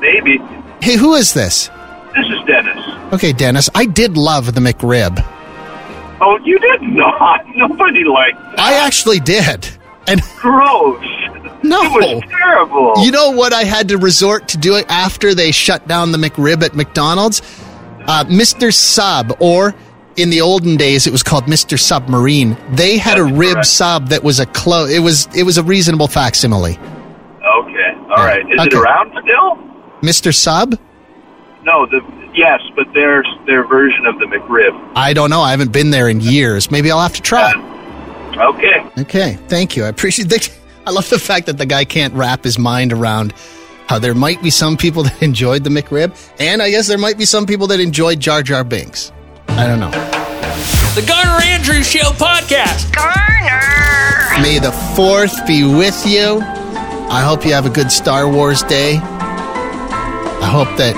Maybe. 0.01 0.39
Hey, 0.83 0.97
who 0.97 1.15
is 1.15 1.33
this? 1.33 1.69
This 2.17 2.27
is 2.27 2.45
Dennis. 2.49 3.13
Okay, 3.15 3.33
Dennis, 3.33 3.71
I 3.73 3.87
did 3.87 4.17
love 4.17 4.53
the 4.53 4.61
McRib. 4.61 5.25
Oh, 6.21 6.37
you 6.45 6.59
did 6.59 6.83
not. 6.83 7.47
Nobody 7.55 8.03
liked 8.03 8.41
that. 8.41 8.59
I 8.59 8.85
actually 8.85 9.21
did. 9.21 9.69
And 10.09 10.21
Gross. 10.37 11.05
No, 11.69 11.83
It 11.99 12.17
was 12.17 12.23
terrible. 12.31 12.95
You 13.05 13.11
know 13.11 13.31
what 13.31 13.53
I 13.53 13.65
had 13.65 13.89
to 13.89 13.99
resort 13.99 14.49
to 14.49 14.59
doing 14.59 14.85
after 14.89 15.35
they 15.35 15.51
shut 15.53 15.87
down 15.89 16.13
the 16.13 16.19
McRib 16.19 16.63
at 16.63 16.75
McDonald's? 16.75 17.41
Uh, 18.07 18.25
Mr. 18.25 18.73
Sub, 18.73 19.37
or 19.41 19.75
in 20.17 20.31
the 20.31 20.41
olden 20.41 20.77
days, 20.77 21.07
it 21.07 21.11
was 21.13 21.23
called 21.23 21.45
Mr. 21.45 21.79
Submarine. 21.79 22.57
They 22.73 22.99
had 22.99 23.19
a 23.19 23.25
rib 23.25 23.65
sub 23.65 24.09
that 24.09 24.23
was 24.23 24.39
a 24.41 24.47
close. 24.47 24.91
It 24.91 25.01
was 25.01 25.29
it 25.37 25.43
was 25.43 25.59
a 25.59 25.63
reasonable 25.63 26.07
facsimile. 26.09 26.79
Okay. 26.79 27.93
All 28.09 28.25
right. 28.25 28.41
Is 28.41 28.65
it 28.67 28.73
Okay. 28.73 28.79
around 28.79 29.11
still? 29.23 29.59
Mr. 30.03 30.33
Sub? 30.35 30.79
No. 31.65 31.85
The 31.87 32.01
yes, 32.35 32.61
but 32.77 32.87
there's 32.95 33.27
their 33.47 33.67
version 33.67 34.07
of 34.07 34.19
the 34.19 34.27
McRib. 34.27 34.73
I 34.95 35.13
don't 35.13 35.31
know. 35.31 35.41
I 35.43 35.51
haven't 35.51 35.73
been 35.73 35.91
there 35.91 36.09
in 36.09 36.21
years. 36.21 36.71
Maybe 36.71 36.91
I'll 36.91 37.01
have 37.01 37.15
to 37.15 37.23
try. 37.23 37.53
Okay. 38.37 38.85
Okay, 38.99 39.39
thank 39.49 39.77
you. 39.77 39.85
I 39.85 39.89
appreciate 39.89 40.29
that. 40.29 40.49
I 40.87 40.91
love 40.93 41.09
the 41.11 41.19
fact 41.19 41.47
that 41.47 41.59
the 41.59 41.67
guy 41.67 41.85
can't 41.85 42.15
wrap 42.15 42.45
his 42.45 42.61
mind 42.61 42.93
around 42.93 43.35
how 43.89 43.99
there 43.99 44.15
might 44.15 44.41
be 44.41 44.51
some 44.51 44.77
people 44.77 45.03
that 45.05 45.21
enjoyed 45.21 45.65
the 45.65 45.71
McRib, 45.71 46.17
and 46.39 46.63
I 46.63 46.71
guess 46.71 46.87
there 46.87 46.97
might 46.97 47.19
be 47.19 47.25
some 47.25 47.45
people 47.45 47.67
that 47.69 47.81
enjoyed 47.81 48.21
Jar 48.21 48.43
Jar 48.43 48.63
Binks. 48.63 49.11
I 49.49 49.67
don't 49.67 49.81
know. 49.81 49.91
The 49.91 51.05
Garner 51.07 51.43
Andrews 51.45 51.89
Show 51.91 52.11
podcast. 52.13 52.95
Garner. 52.95 54.41
May 54.41 54.61
the 54.61 54.71
fourth 54.95 55.45
be 55.47 55.65
with 55.65 56.07
you. 56.07 56.41
I 56.41 57.21
hope 57.23 57.45
you 57.45 57.53
have 57.53 57.67
a 57.67 57.71
good 57.71 57.91
Star 57.91 58.31
Wars 58.31 58.63
day. 58.63 58.97
I 58.97 60.49
hope 60.49 60.69
that 60.79 60.95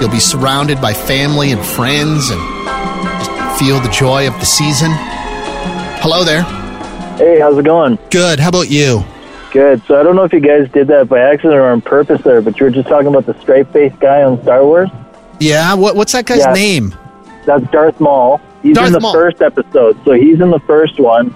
you'll 0.00 0.10
be 0.10 0.20
surrounded 0.20 0.80
by 0.80 0.94
family 0.94 1.50
and 1.50 1.64
friends 1.64 2.30
and 2.30 2.40
just 3.24 3.58
feel 3.58 3.80
the 3.80 3.90
joy 3.90 4.28
of 4.28 4.34
the 4.34 4.46
season. 4.46 4.90
Hello 6.00 6.22
there. 6.22 6.59
Hey, 7.20 7.38
how's 7.38 7.58
it 7.58 7.66
going? 7.66 7.98
Good. 8.10 8.40
How 8.40 8.48
about 8.48 8.70
you? 8.70 9.04
Good. 9.52 9.82
So 9.86 10.00
I 10.00 10.02
don't 10.02 10.16
know 10.16 10.24
if 10.24 10.32
you 10.32 10.40
guys 10.40 10.70
did 10.70 10.86
that 10.88 11.08
by 11.10 11.20
accident 11.20 11.54
or 11.54 11.70
on 11.70 11.82
purpose 11.82 12.22
there, 12.22 12.40
but 12.40 12.58
you 12.58 12.64
were 12.64 12.70
just 12.70 12.88
talking 12.88 13.08
about 13.08 13.26
the 13.26 13.38
straight-faced 13.42 14.00
guy 14.00 14.22
on 14.22 14.40
Star 14.42 14.64
Wars. 14.64 14.88
Yeah. 15.38 15.74
What, 15.74 15.96
what's 15.96 16.12
that 16.12 16.24
guy's 16.24 16.38
Yeah. 16.38 16.52
name? 16.54 16.94
That's 17.44 17.64
Darth 17.70 18.00
Maul. 18.00 18.40
He's 18.62 18.74
Darth 18.74 18.86
in 18.86 18.92
the 18.94 19.00
Maul. 19.00 19.12
first 19.12 19.42
episode, 19.42 19.98
so 20.04 20.12
he's 20.12 20.40
in 20.40 20.50
the 20.50 20.60
first 20.60 20.98
one. 20.98 21.34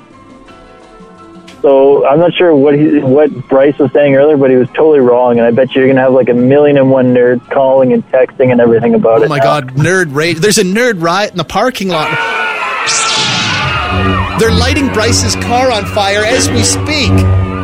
So 1.60 2.06
I'm 2.06 2.18
not 2.18 2.32
sure 2.34 2.54
what 2.54 2.78
he, 2.78 2.98
what 3.00 3.30
Bryce 3.48 3.78
was 3.78 3.90
saying 3.92 4.14
earlier, 4.14 4.36
but 4.38 4.50
he 4.50 4.56
was 4.56 4.68
totally 4.68 5.00
wrong, 5.00 5.38
and 5.38 5.46
I 5.46 5.50
bet 5.50 5.74
you're 5.74 5.86
gonna 5.86 6.00
have 6.00 6.12
like 6.12 6.28
a 6.28 6.34
million 6.34 6.76
and 6.78 6.90
one 6.90 7.14
nerds 7.14 7.48
calling 7.50 7.92
and 7.94 8.06
texting 8.10 8.52
and 8.52 8.60
everything 8.60 8.94
about 8.94 9.20
oh 9.20 9.22
it. 9.22 9.26
Oh 9.26 9.28
my 9.28 9.38
now. 9.38 9.44
God, 9.60 9.74
nerd 9.74 10.14
rage. 10.14 10.38
There's 10.38 10.58
a 10.58 10.64
nerd 10.64 11.02
riot 11.02 11.30
in 11.32 11.36
the 11.38 11.44
parking 11.44 11.88
lot. 11.88 12.10
They're 14.38 14.50
lighting 14.50 14.88
Bryce's 14.92 15.36
car 15.36 15.70
on 15.70 15.84
fire 15.86 16.24
as 16.24 16.50
we 16.50 16.62
speak. 16.64 17.12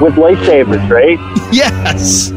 With 0.00 0.14
lightsabers, 0.14 0.88
right? 0.88 1.18
Yes. 1.52 2.30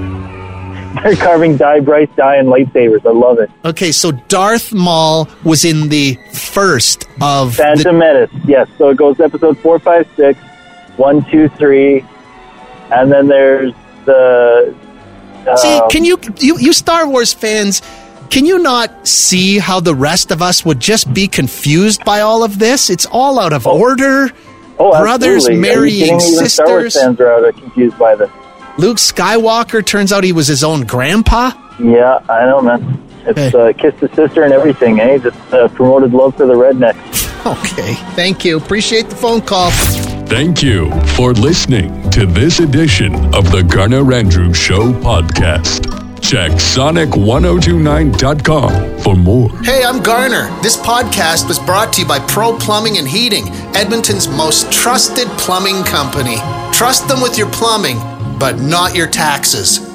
They're 1.04 1.16
carving 1.16 1.56
die 1.58 1.80
Bryce 1.82 2.10
die 2.16 2.38
and 2.38 2.48
lightsabers. 2.48 3.06
I 3.06 3.12
love 3.12 3.38
it. 3.40 3.52
Okay, 3.64 3.92
so 3.92 4.12
Darth 4.12 4.74
Maul 4.74 5.28
was 5.44 5.66
in 5.66 5.90
the 5.90 6.18
first 6.32 7.08
of 7.22 7.56
Phantom 7.56 7.98
Menace. 7.98 8.32
Yes. 8.46 8.68
So 8.78 8.90
it 8.90 8.98
goes 8.98 9.20
episode 9.20 9.58
four, 9.60 9.78
five, 9.80 10.08
six, 10.16 10.40
one, 10.98 11.24
two, 11.30 11.48
three, 11.50 12.04
and 12.92 13.12
then 13.12 13.28
there's 13.28 13.74
the. 14.06 14.76
See, 15.58 15.74
um, 15.78 15.90
can 15.90 16.06
you, 16.06 16.18
you 16.40 16.58
you 16.58 16.74
Star 16.74 17.08
Wars 17.08 17.34
fans, 17.34 17.82
can 18.34 18.48
you 18.48 18.58
not 18.58 19.08
see 19.08 19.60
how 19.60 19.80
the 19.80 19.94
rest 19.94 20.32
of 20.32 20.42
us 20.42 20.66
would 20.66 20.80
just 20.80 21.14
be 21.14 21.28
confused 21.28 22.04
by 22.04 22.22
all 22.22 22.44
of 22.44 22.58
this? 22.58 22.90
It's 22.90 23.06
all 23.06 23.40
out 23.40 23.54
of 23.54 23.68
order. 23.68 24.32
Oh, 24.80 25.00
Brothers 25.00 25.46
absolutely. 25.46 25.54
Are 25.54 25.56
you 25.56 25.76
marrying 25.76 26.20
kidding? 26.20 26.34
Even 26.34 26.50
Star 26.50 26.68
Wars 26.68 26.94
sisters. 26.96 27.04
fans 27.04 27.20
are 27.20 27.32
out 27.32 27.48
of 27.48 27.56
confused 27.56 28.00
by 28.00 28.16
this. 28.16 28.32
Luke 28.80 28.98
Skywalker 28.98 29.86
turns 29.86 30.12
out 30.12 30.24
he 30.24 30.32
was 30.32 30.48
his 30.48 30.64
own 30.64 30.82
grandpa. 30.82 31.52
Yeah, 31.80 32.26
I 32.28 32.46
know, 32.48 32.60
man. 32.60 33.08
It's 33.28 33.54
uh, 33.54 33.72
kissed 33.78 34.00
the 34.00 34.10
sister 34.16 34.42
and 34.42 34.52
everything, 34.52 35.00
eh? 35.00 35.20
Just 35.20 35.54
uh, 35.54 35.68
promoted 35.68 36.12
love 36.12 36.36
for 36.36 36.48
the 36.48 36.56
rednecks. 36.56 37.22
Okay, 37.46 37.94
thank 38.16 38.44
you. 38.44 38.58
Appreciate 38.58 39.10
the 39.10 39.16
phone 39.16 39.42
call. 39.42 39.70
Thank 40.26 40.64
you 40.64 40.90
for 41.10 41.34
listening 41.34 42.10
to 42.10 42.26
this 42.26 42.60
edition 42.60 43.14
of 43.36 43.52
the 43.52 43.62
Garner 43.62 44.12
Andrews 44.12 44.58
Show 44.58 44.92
podcast. 44.94 46.13
Check 46.34 46.54
sonic1029.com 46.54 49.00
for 49.02 49.16
more. 49.16 49.50
Hey, 49.60 49.84
I'm 49.84 50.02
Garner. 50.02 50.50
This 50.64 50.76
podcast 50.76 51.48
was 51.48 51.60
brought 51.60 51.94
to 51.94 52.02
you 52.02 52.08
by 52.08 52.18
Pro 52.22 52.58
Plumbing 52.58 52.98
and 52.98 53.08
Heating, 53.08 53.50
Edmonton's 53.76 54.28
most 54.28 54.72
trusted 54.72 55.28
plumbing 55.38 55.84
company. 55.84 56.38
Trust 56.74 57.08
them 57.08 57.22
with 57.22 57.38
your 57.38 57.52
plumbing, 57.52 58.00
but 58.40 58.58
not 58.58 58.96
your 58.96 59.06
taxes. 59.06 59.93